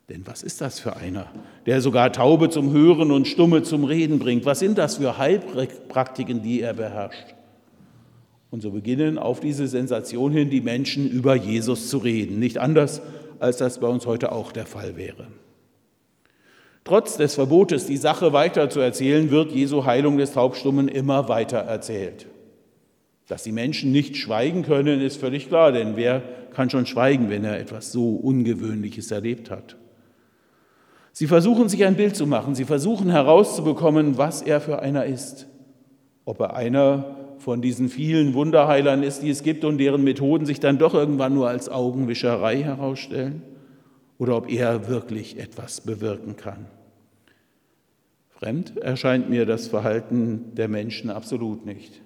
Denn 0.08 0.26
was 0.26 0.42
ist 0.42 0.60
das 0.60 0.78
für 0.78 0.96
einer, 0.96 1.26
der 1.66 1.80
sogar 1.80 2.12
Taube 2.12 2.50
zum 2.50 2.72
Hören 2.72 3.10
und 3.10 3.26
Stumme 3.26 3.62
zum 3.62 3.84
Reden 3.84 4.18
bringt? 4.18 4.44
Was 4.44 4.58
sind 4.58 4.78
das 4.78 4.96
für 4.96 5.18
Heilpraktiken, 5.18 6.42
die 6.42 6.60
er 6.60 6.74
beherrscht? 6.74 7.34
Und 8.50 8.60
so 8.60 8.70
beginnen 8.72 9.16
auf 9.16 9.40
diese 9.40 9.66
Sensation 9.66 10.32
hin 10.32 10.50
die 10.50 10.60
Menschen 10.60 11.08
über 11.10 11.34
Jesus 11.34 11.88
zu 11.88 11.98
reden. 11.98 12.38
Nicht 12.38 12.58
anders, 12.58 13.00
als 13.38 13.56
das 13.56 13.80
bei 13.80 13.86
uns 13.86 14.04
heute 14.04 14.32
auch 14.32 14.52
der 14.52 14.66
Fall 14.66 14.96
wäre. 14.96 15.28
Trotz 16.84 17.16
des 17.16 17.34
Verbotes, 17.34 17.86
die 17.86 17.96
Sache 17.96 18.32
weiter 18.32 18.68
zu 18.68 18.80
erzählen, 18.80 19.30
wird 19.30 19.52
Jesu 19.52 19.84
Heilung 19.84 20.18
des 20.18 20.32
Taubstummen 20.32 20.88
immer 20.88 21.28
weiter 21.28 21.58
erzählt. 21.58 22.26
Dass 23.28 23.44
die 23.44 23.52
Menschen 23.52 23.92
nicht 23.92 24.16
schweigen 24.16 24.62
können, 24.62 25.00
ist 25.00 25.18
völlig 25.18 25.48
klar, 25.48 25.70
denn 25.70 25.96
wer 25.96 26.22
kann 26.52 26.70
schon 26.70 26.86
schweigen, 26.86 27.30
wenn 27.30 27.44
er 27.44 27.60
etwas 27.60 27.92
so 27.92 28.16
Ungewöhnliches 28.16 29.10
erlebt 29.10 29.50
hat? 29.50 29.76
Sie 31.12 31.26
versuchen 31.26 31.68
sich 31.68 31.84
ein 31.84 31.96
Bild 31.96 32.16
zu 32.16 32.26
machen, 32.26 32.54
sie 32.54 32.64
versuchen 32.64 33.10
herauszubekommen, 33.10 34.18
was 34.18 34.42
er 34.42 34.60
für 34.60 34.80
einer 34.80 35.04
ist. 35.04 35.46
Ob 36.24 36.40
er 36.40 36.56
einer 36.56 37.16
von 37.38 37.60
diesen 37.60 37.88
vielen 37.88 38.34
Wunderheilern 38.34 39.02
ist, 39.02 39.22
die 39.22 39.30
es 39.30 39.42
gibt 39.42 39.64
und 39.64 39.78
deren 39.78 40.02
Methoden 40.04 40.46
sich 40.46 40.58
dann 40.58 40.78
doch 40.78 40.94
irgendwann 40.94 41.34
nur 41.34 41.48
als 41.48 41.68
Augenwischerei 41.68 42.62
herausstellen, 42.62 43.42
oder 44.22 44.36
ob 44.36 44.48
er 44.48 44.86
wirklich 44.86 45.36
etwas 45.36 45.80
bewirken 45.80 46.36
kann. 46.36 46.66
Fremd 48.28 48.76
erscheint 48.76 49.28
mir 49.28 49.46
das 49.46 49.66
Verhalten 49.66 50.54
der 50.54 50.68
Menschen 50.68 51.10
absolut 51.10 51.66
nicht. 51.66 52.02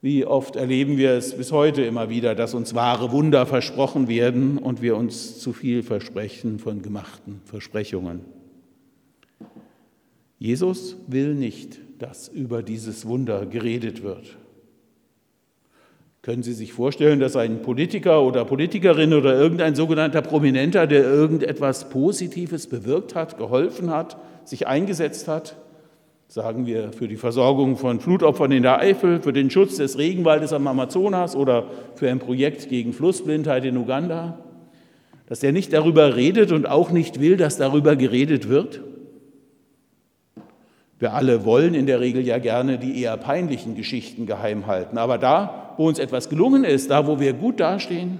Wie 0.00 0.24
oft 0.24 0.54
erleben 0.54 0.96
wir 0.96 1.14
es 1.14 1.36
bis 1.36 1.50
heute 1.50 1.82
immer 1.82 2.08
wieder, 2.08 2.36
dass 2.36 2.54
uns 2.54 2.72
wahre 2.76 3.10
Wunder 3.10 3.46
versprochen 3.46 4.06
werden 4.06 4.58
und 4.58 4.80
wir 4.80 4.96
uns 4.96 5.40
zu 5.40 5.52
viel 5.52 5.82
versprechen 5.82 6.60
von 6.60 6.82
gemachten 6.82 7.40
Versprechungen. 7.46 8.20
Jesus 10.38 10.98
will 11.08 11.34
nicht, 11.34 11.80
dass 11.98 12.28
über 12.28 12.62
dieses 12.62 13.06
Wunder 13.06 13.44
geredet 13.44 14.04
wird. 14.04 14.38
Können 16.28 16.42
Sie 16.42 16.52
sich 16.52 16.74
vorstellen, 16.74 17.20
dass 17.20 17.36
ein 17.36 17.62
Politiker 17.62 18.20
oder 18.20 18.44
Politikerin 18.44 19.14
oder 19.14 19.34
irgendein 19.34 19.74
sogenannter 19.74 20.20
Prominenter, 20.20 20.86
der 20.86 21.02
irgendetwas 21.02 21.88
Positives 21.88 22.66
bewirkt 22.66 23.14
hat, 23.14 23.38
geholfen 23.38 23.88
hat, 23.88 24.18
sich 24.44 24.66
eingesetzt 24.66 25.26
hat, 25.26 25.56
sagen 26.26 26.66
wir, 26.66 26.92
für 26.92 27.08
die 27.08 27.16
Versorgung 27.16 27.78
von 27.78 27.98
Flutopfern 27.98 28.52
in 28.52 28.62
der 28.62 28.78
Eifel, 28.78 29.22
für 29.22 29.32
den 29.32 29.48
Schutz 29.48 29.76
des 29.76 29.96
Regenwaldes 29.96 30.52
am 30.52 30.66
Amazonas 30.66 31.34
oder 31.34 31.64
für 31.94 32.10
ein 32.10 32.18
Projekt 32.18 32.68
gegen 32.68 32.92
Flussblindheit 32.92 33.64
in 33.64 33.78
Uganda, 33.78 34.38
dass 35.28 35.42
er 35.42 35.52
nicht 35.52 35.72
darüber 35.72 36.14
redet 36.14 36.52
und 36.52 36.68
auch 36.68 36.90
nicht 36.90 37.20
will, 37.22 37.38
dass 37.38 37.56
darüber 37.56 37.96
geredet 37.96 38.50
wird? 38.50 38.82
Wir 40.98 41.14
alle 41.14 41.46
wollen 41.46 41.72
in 41.72 41.86
der 41.86 42.00
Regel 42.00 42.26
ja 42.26 42.36
gerne 42.36 42.76
die 42.76 43.00
eher 43.00 43.16
peinlichen 43.16 43.74
Geschichten 43.74 44.26
geheim 44.26 44.66
halten, 44.66 44.98
aber 44.98 45.16
da, 45.16 45.67
wo 45.78 45.86
uns 45.86 45.98
etwas 45.98 46.28
gelungen 46.28 46.64
ist, 46.64 46.90
da, 46.90 47.06
wo 47.06 47.20
wir 47.20 47.32
gut 47.32 47.60
dastehen, 47.60 48.18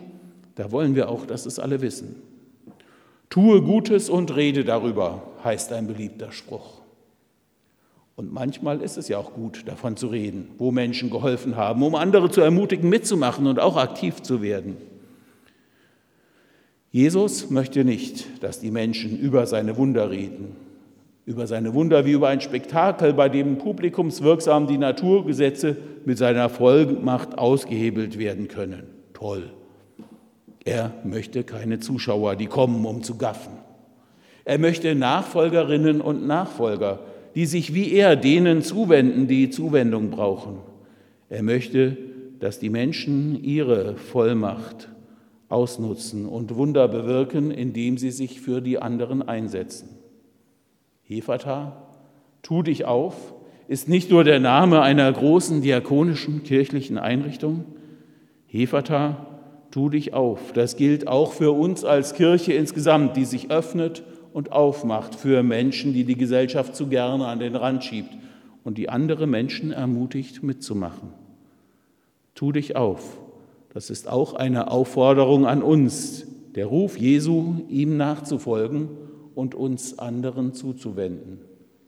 da 0.55 0.71
wollen 0.73 0.95
wir 0.95 1.11
auch, 1.11 1.27
dass 1.27 1.45
es 1.45 1.59
alle 1.59 1.83
wissen. 1.83 2.23
Tue 3.29 3.61
Gutes 3.61 4.09
und 4.09 4.35
rede 4.35 4.65
darüber, 4.65 5.23
heißt 5.45 5.73
ein 5.73 5.89
beliebter 5.89 6.33
Spruch. 6.33 6.81
Und 8.15 8.33
manchmal 8.33 8.81
ist 8.81 8.97
es 8.97 9.09
ja 9.09 9.19
auch 9.19 9.35
gut, 9.35 9.67
davon 9.67 9.97
zu 9.97 10.07
reden, 10.07 10.51
wo 10.57 10.71
Menschen 10.71 11.11
geholfen 11.11 11.57
haben, 11.57 11.83
um 11.83 11.95
andere 11.95 12.31
zu 12.31 12.41
ermutigen, 12.41 12.89
mitzumachen 12.89 13.47
und 13.47 13.59
auch 13.59 13.77
aktiv 13.77 14.23
zu 14.23 14.41
werden. 14.41 14.77
Jesus 16.91 17.51
möchte 17.51 17.85
nicht, 17.85 18.43
dass 18.43 18.61
die 18.61 18.71
Menschen 18.71 19.19
über 19.19 19.47
seine 19.47 19.77
Wunder 19.77 20.11
reden, 20.11 20.57
über 21.29 21.47
seine 21.47 21.75
Wunder 21.75 22.07
wie 22.07 22.13
über 22.13 22.29
ein 22.29 22.41
Spektakel, 22.41 23.13
bei 23.13 23.29
dem 23.29 23.59
publikumswirksam 23.59 24.67
die 24.67 24.79
Naturgesetze 24.79 25.77
mit 26.07 26.17
seiner 26.17 26.49
Vollmacht 26.49 27.37
ausgehebelt 27.37 28.19
werden 28.19 28.49
können. 28.49 28.85
Toll. 29.13 29.51
Er 30.65 30.95
möchte 31.05 31.45
keine 31.45 31.81
Zuschauer, 31.81 32.35
die 32.35 32.47
kommen, 32.47 32.83
um 32.87 33.03
zu 33.03 33.19
gaffen. 33.19 33.53
Er 34.47 34.57
möchte 34.57 34.95
Nachfolgerinnen 34.95 36.01
und 36.01 36.27
Nachfolger, 36.27 37.01
die 37.35 37.45
sich 37.45 37.75
wie 37.75 37.93
er 37.93 38.17
denen 38.17 38.63
zuwenden, 38.63 39.29
die 39.29 39.51
Zuwendung 39.51 40.09
brauchen. 40.09 40.61
Er 41.29 41.43
möchte, 41.43 41.99
dass 42.41 42.59
die 42.59 42.71
Menschen 42.71 43.45
ihre 43.45 43.97
Vollmacht 43.97 44.89
ausnutzen 45.51 46.25
und 46.25 46.55
Wunder 46.55 46.89
bewirken, 46.89 47.51
indem 47.51 47.99
sie 47.99 48.13
sich 48.13 48.41
für 48.41 48.63
die 48.63 48.79
anderen 48.79 49.21
einsetzen. 49.21 49.98
Hefata, 51.09 51.73
tu 52.43 52.63
dich 52.63 52.85
auf, 52.85 53.15
ist 53.67 53.89
nicht 53.89 54.11
nur 54.11 54.25
der 54.25 54.41
Name 54.41 54.83
einer 54.83 55.11
großen 55.11 55.63
diakonischen 55.63 56.43
kirchlichen 56.43 56.99
Einrichtung. 56.99 57.65
Hefata, 58.47 59.27
tu 59.71 59.89
dich 59.89 60.13
auf. 60.13 60.53
Das 60.53 60.77
gilt 60.77 61.09
auch 61.09 61.33
für 61.33 61.53
uns 61.53 61.83
als 61.83 62.13
Kirche 62.13 62.53
insgesamt, 62.53 63.17
die 63.17 63.25
sich 63.25 63.51
öffnet 63.51 64.03
und 64.35 64.53
aufmacht 64.53 65.15
für 65.15 65.43
Menschen, 65.43 65.95
die 65.95 66.05
die 66.05 66.17
Gesellschaft 66.17 66.77
zu 66.77 66.89
gerne 66.89 67.27
an 67.27 67.39
den 67.39 67.57
Rand 67.57 67.85
schiebt 67.85 68.11
und 68.63 68.77
die 68.77 68.91
andere 68.91 69.27
Menschen 69.27 69.73
ermutigt 69.73 70.43
mitzumachen. 70.43 71.15
Tu 72.35 72.53
dich 72.53 72.77
auf. 72.77 73.19
Das 73.73 73.89
ist 73.89 74.09
auch 74.09 74.35
eine 74.35 74.71
Aufforderung 74.71 75.47
an 75.47 75.63
uns, 75.63 76.27
der 76.55 76.67
Ruf 76.67 76.99
Jesu, 76.99 77.63
ihm 77.71 77.97
nachzufolgen 77.97 78.89
und 79.39 79.55
uns 79.55 80.01
anderen 80.01 80.53
zuzuwenden. 80.53 81.39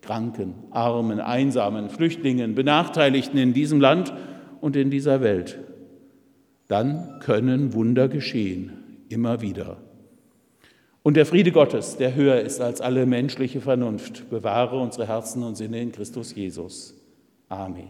Kranken, 0.02 0.54
Armen, 0.70 1.18
Einsamen, 1.18 1.90
Flüchtlingen, 1.90 2.54
Benachteiligten 2.54 3.40
in 3.40 3.52
diesem 3.52 3.80
Land 3.80 4.14
und 4.60 4.76
in 4.76 4.88
dieser 4.88 5.20
Welt. 5.20 5.58
Dann 6.68 7.18
können 7.18 7.74
Wunder 7.74 8.06
geschehen, 8.06 9.02
immer 9.08 9.40
wieder. 9.40 9.78
Und 11.02 11.16
der 11.16 11.26
Friede 11.26 11.50
Gottes, 11.50 11.96
der 11.96 12.14
höher 12.14 12.40
ist 12.40 12.60
als 12.60 12.80
alle 12.80 13.04
menschliche 13.04 13.60
Vernunft, 13.60 14.30
bewahre 14.30 14.78
unsere 14.78 15.08
Herzen 15.08 15.42
und 15.42 15.56
Sinne 15.56 15.82
in 15.82 15.90
Christus 15.90 16.32
Jesus. 16.32 16.94
Amen. 17.48 17.88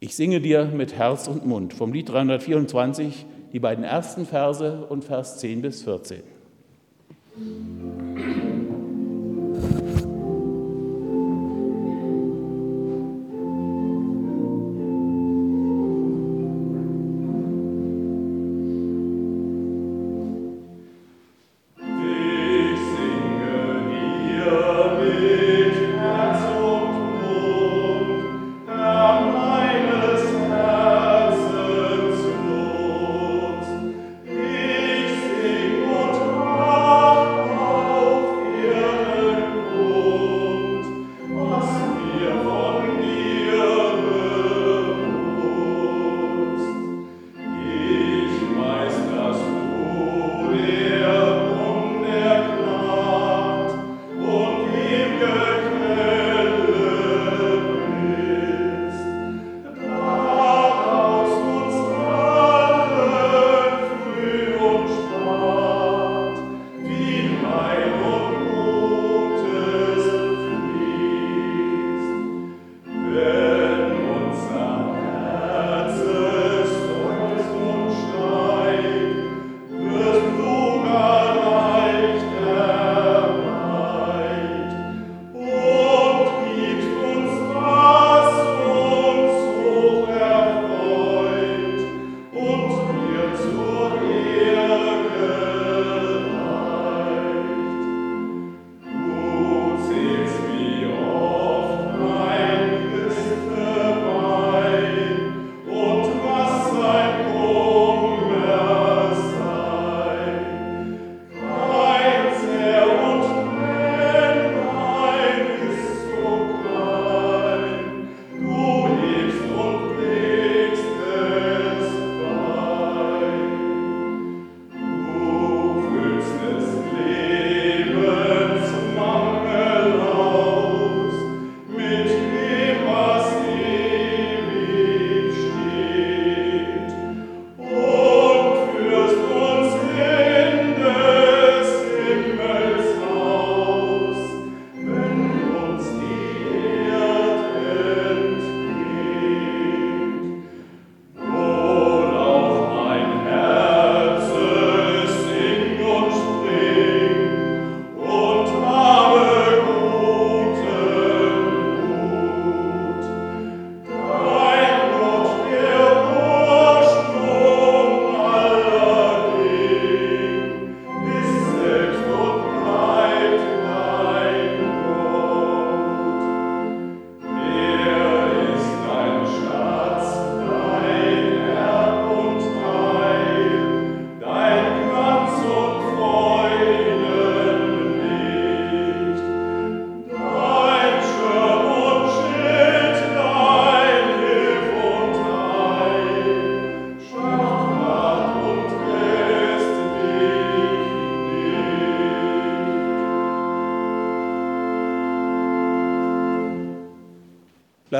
Ich 0.00 0.16
singe 0.16 0.40
dir 0.40 0.64
mit 0.64 0.98
Herz 0.98 1.28
und 1.28 1.46
Mund 1.46 1.72
vom 1.72 1.92
Lied 1.92 2.08
324 2.08 3.26
die 3.52 3.60
beiden 3.60 3.84
ersten 3.84 4.26
Verse 4.26 4.84
und 4.86 5.04
Vers 5.04 5.38
10 5.38 5.62
bis 5.62 5.84
14. 5.84 6.39
Thank 7.36 8.44
you. 8.44 8.49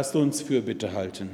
Lasst 0.01 0.17
uns 0.17 0.41
für 0.41 0.63
Bitte 0.63 0.95
halten. 0.95 1.29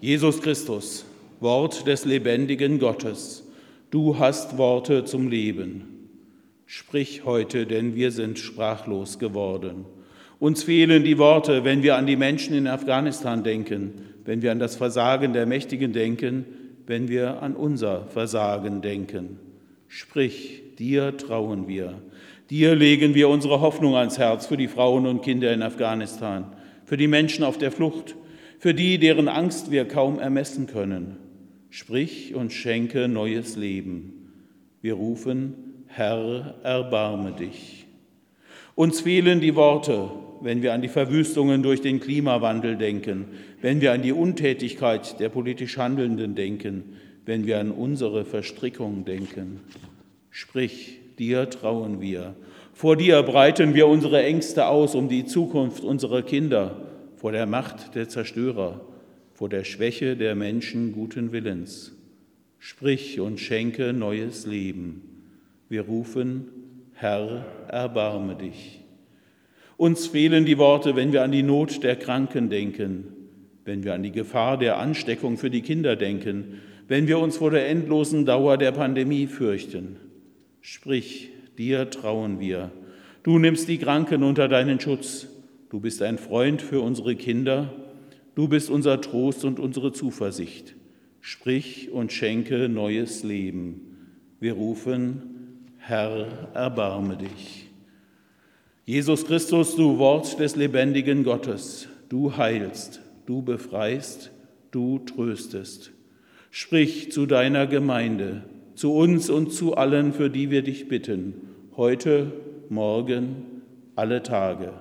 Jesus 0.00 0.40
Christus, 0.40 1.04
Wort 1.40 1.84
des 1.88 2.04
lebendigen 2.04 2.78
Gottes, 2.78 3.44
du 3.90 4.20
hast 4.20 4.56
Worte 4.56 5.04
zum 5.04 5.26
Leben. 5.26 6.10
Sprich 6.64 7.24
heute, 7.24 7.66
denn 7.66 7.96
wir 7.96 8.12
sind 8.12 8.38
sprachlos 8.38 9.18
geworden. 9.18 9.84
Uns 10.38 10.62
fehlen 10.62 11.02
die 11.02 11.18
Worte, 11.18 11.64
wenn 11.64 11.82
wir 11.82 11.96
an 11.96 12.06
die 12.06 12.14
Menschen 12.14 12.54
in 12.54 12.68
Afghanistan 12.68 13.42
denken, 13.42 13.94
wenn 14.24 14.40
wir 14.40 14.52
an 14.52 14.60
das 14.60 14.76
Versagen 14.76 15.32
der 15.32 15.46
Mächtigen 15.46 15.92
denken, 15.92 16.44
wenn 16.86 17.08
wir 17.08 17.42
an 17.42 17.56
unser 17.56 18.06
Versagen 18.06 18.80
denken. 18.80 19.40
Sprich, 19.88 20.62
dir 20.78 21.16
trauen 21.16 21.66
wir. 21.66 21.94
Dir 22.48 22.76
legen 22.76 23.16
wir 23.16 23.28
unsere 23.28 23.60
Hoffnung 23.60 23.96
ans 23.96 24.18
Herz 24.18 24.46
für 24.46 24.56
die 24.56 24.68
Frauen 24.68 25.04
und 25.04 25.22
Kinder 25.22 25.52
in 25.52 25.62
Afghanistan 25.62 26.52
für 26.88 26.96
die 26.96 27.06
Menschen 27.06 27.44
auf 27.44 27.58
der 27.58 27.70
Flucht, 27.70 28.16
für 28.58 28.72
die, 28.72 28.96
deren 28.96 29.28
Angst 29.28 29.70
wir 29.70 29.84
kaum 29.84 30.18
ermessen 30.18 30.66
können. 30.66 31.18
Sprich 31.68 32.34
und 32.34 32.50
schenke 32.50 33.08
neues 33.08 33.56
Leben. 33.56 34.30
Wir 34.80 34.94
rufen, 34.94 35.84
Herr, 35.86 36.54
erbarme 36.62 37.32
dich. 37.32 37.84
Uns 38.74 39.02
fehlen 39.02 39.42
die 39.42 39.54
Worte, 39.54 40.08
wenn 40.40 40.62
wir 40.62 40.72
an 40.72 40.80
die 40.80 40.88
Verwüstungen 40.88 41.62
durch 41.62 41.82
den 41.82 42.00
Klimawandel 42.00 42.76
denken, 42.76 43.26
wenn 43.60 43.82
wir 43.82 43.92
an 43.92 44.00
die 44.00 44.12
Untätigkeit 44.12 45.20
der 45.20 45.28
politisch 45.28 45.76
Handelnden 45.76 46.34
denken, 46.34 46.96
wenn 47.26 47.46
wir 47.46 47.60
an 47.60 47.70
unsere 47.70 48.24
Verstrickung 48.24 49.04
denken. 49.04 49.60
Sprich, 50.30 51.00
dir 51.18 51.50
trauen 51.50 52.00
wir 52.00 52.34
vor 52.78 52.94
dir 52.94 53.24
breiten 53.24 53.74
wir 53.74 53.88
unsere 53.88 54.22
Ängste 54.22 54.68
aus 54.68 54.94
um 54.94 55.08
die 55.08 55.24
Zukunft 55.24 55.82
unserer 55.82 56.22
Kinder, 56.22 56.76
vor 57.16 57.32
der 57.32 57.44
Macht 57.44 57.96
der 57.96 58.08
Zerstörer, 58.08 58.82
vor 59.32 59.48
der 59.48 59.64
Schwäche 59.64 60.16
der 60.16 60.36
Menschen 60.36 60.92
guten 60.92 61.32
Willens. 61.32 61.96
Sprich 62.60 63.18
und 63.18 63.40
schenke 63.40 63.92
neues 63.92 64.46
Leben. 64.46 65.02
Wir 65.68 65.82
rufen, 65.82 66.50
Herr, 66.94 67.46
erbarme 67.66 68.36
dich. 68.36 68.84
Uns 69.76 70.06
fehlen 70.06 70.46
die 70.46 70.58
Worte, 70.58 70.94
wenn 70.94 71.12
wir 71.12 71.24
an 71.24 71.32
die 71.32 71.42
Not 71.42 71.82
der 71.82 71.96
Kranken 71.96 72.48
denken, 72.48 73.08
wenn 73.64 73.82
wir 73.82 73.92
an 73.92 74.04
die 74.04 74.12
Gefahr 74.12 74.56
der 74.56 74.78
Ansteckung 74.78 75.36
für 75.36 75.50
die 75.50 75.62
Kinder 75.62 75.96
denken, 75.96 76.60
wenn 76.86 77.08
wir 77.08 77.18
uns 77.18 77.38
vor 77.38 77.50
der 77.50 77.68
endlosen 77.68 78.24
Dauer 78.24 78.56
der 78.56 78.70
Pandemie 78.70 79.26
fürchten. 79.26 79.96
Sprich, 80.60 81.32
dir 81.58 81.90
trauen 81.90 82.40
wir. 82.40 82.70
Du 83.22 83.38
nimmst 83.38 83.68
die 83.68 83.78
Kranken 83.78 84.22
unter 84.22 84.48
deinen 84.48 84.80
Schutz. 84.80 85.26
Du 85.70 85.80
bist 85.80 86.00
ein 86.00 86.16
Freund 86.16 86.62
für 86.62 86.80
unsere 86.80 87.16
Kinder. 87.16 87.74
Du 88.34 88.48
bist 88.48 88.70
unser 88.70 89.00
Trost 89.00 89.44
und 89.44 89.58
unsere 89.58 89.92
Zuversicht. 89.92 90.76
Sprich 91.20 91.90
und 91.90 92.12
schenke 92.12 92.68
neues 92.68 93.24
Leben. 93.24 93.96
Wir 94.40 94.54
rufen, 94.54 95.74
Herr, 95.78 96.48
erbarme 96.54 97.16
dich. 97.16 97.68
Jesus 98.86 99.26
Christus, 99.26 99.76
du 99.76 99.98
Wort 99.98 100.38
des 100.38 100.56
lebendigen 100.56 101.24
Gottes, 101.24 101.88
du 102.08 102.36
heilst, 102.36 103.02
du 103.26 103.42
befreist, 103.42 104.30
du 104.70 105.00
tröstest. 105.00 105.92
Sprich 106.50 107.12
zu 107.12 107.26
deiner 107.26 107.66
Gemeinde, 107.66 108.44
zu 108.74 108.94
uns 108.94 109.28
und 109.28 109.52
zu 109.52 109.76
allen, 109.76 110.12
für 110.14 110.30
die 110.30 110.50
wir 110.50 110.62
dich 110.62 110.88
bitten, 110.88 111.34
heute, 111.78 112.32
morgen, 112.70 113.62
alle 113.94 114.24
Tage. 114.24 114.72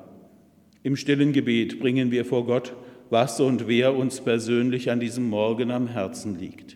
Im 0.82 0.96
stillen 0.96 1.32
Gebet 1.32 1.80
bringen 1.80 2.10
wir 2.10 2.26
vor 2.26 2.48
Gott, 2.48 2.76
was 3.12 3.40
und 3.40 3.68
wer 3.68 3.96
uns 3.96 4.20
persönlich 4.20 4.90
an 4.90 5.00
diesem 5.00 5.30
Morgen 5.30 5.70
am 5.70 5.86
Herzen 5.86 6.40
liegt. 6.40 6.76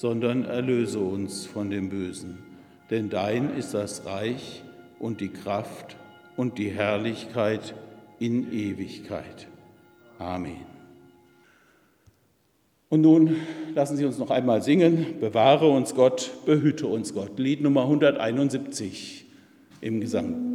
sondern 0.00 0.44
erlöse 0.44 1.00
uns 1.00 1.44
von 1.44 1.70
dem 1.70 1.88
Bösen. 1.88 2.38
Denn 2.88 3.10
dein 3.10 3.56
ist 3.56 3.74
das 3.74 4.06
Reich 4.06 4.62
und 5.00 5.20
die 5.20 5.28
Kraft 5.28 5.96
und 6.36 6.56
die 6.58 6.70
Herrlichkeit 6.70 7.74
in 8.20 8.52
Ewigkeit. 8.52 9.48
Amen. 10.20 10.66
Und 12.88 13.00
nun 13.00 13.36
lassen 13.74 13.96
Sie 13.96 14.04
uns 14.04 14.18
noch 14.18 14.30
einmal 14.30 14.62
singen, 14.62 15.16
bewahre 15.20 15.68
uns 15.68 15.96
Gott, 15.96 16.30
behüte 16.46 16.86
uns 16.86 17.12
Gott. 17.12 17.36
Lied 17.40 17.60
Nummer 17.60 17.82
171 17.82 19.26
im 19.80 20.00
Gesang. 20.00 20.47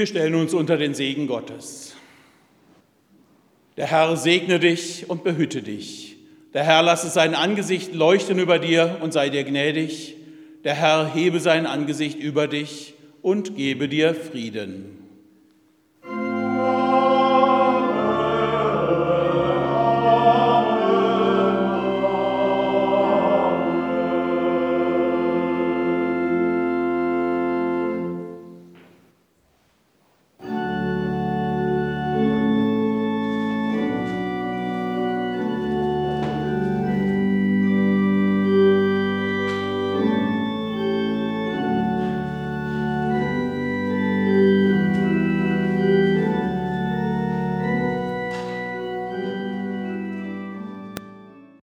Wir 0.00 0.06
stellen 0.06 0.34
uns 0.34 0.54
unter 0.54 0.78
den 0.78 0.94
Segen 0.94 1.26
Gottes. 1.26 1.94
Der 3.76 3.86
Herr 3.86 4.16
segne 4.16 4.58
dich 4.58 5.10
und 5.10 5.24
behüte 5.24 5.60
dich. 5.60 6.16
Der 6.54 6.64
Herr 6.64 6.82
lasse 6.82 7.10
sein 7.10 7.34
Angesicht 7.34 7.92
leuchten 7.92 8.38
über 8.38 8.58
dir 8.58 8.96
und 9.02 9.12
sei 9.12 9.28
dir 9.28 9.44
gnädig. 9.44 10.16
Der 10.64 10.72
Herr 10.72 11.12
hebe 11.12 11.38
sein 11.38 11.66
Angesicht 11.66 12.18
über 12.18 12.48
dich 12.48 12.94
und 13.20 13.56
gebe 13.56 13.90
dir 13.90 14.14
Frieden. 14.14 14.99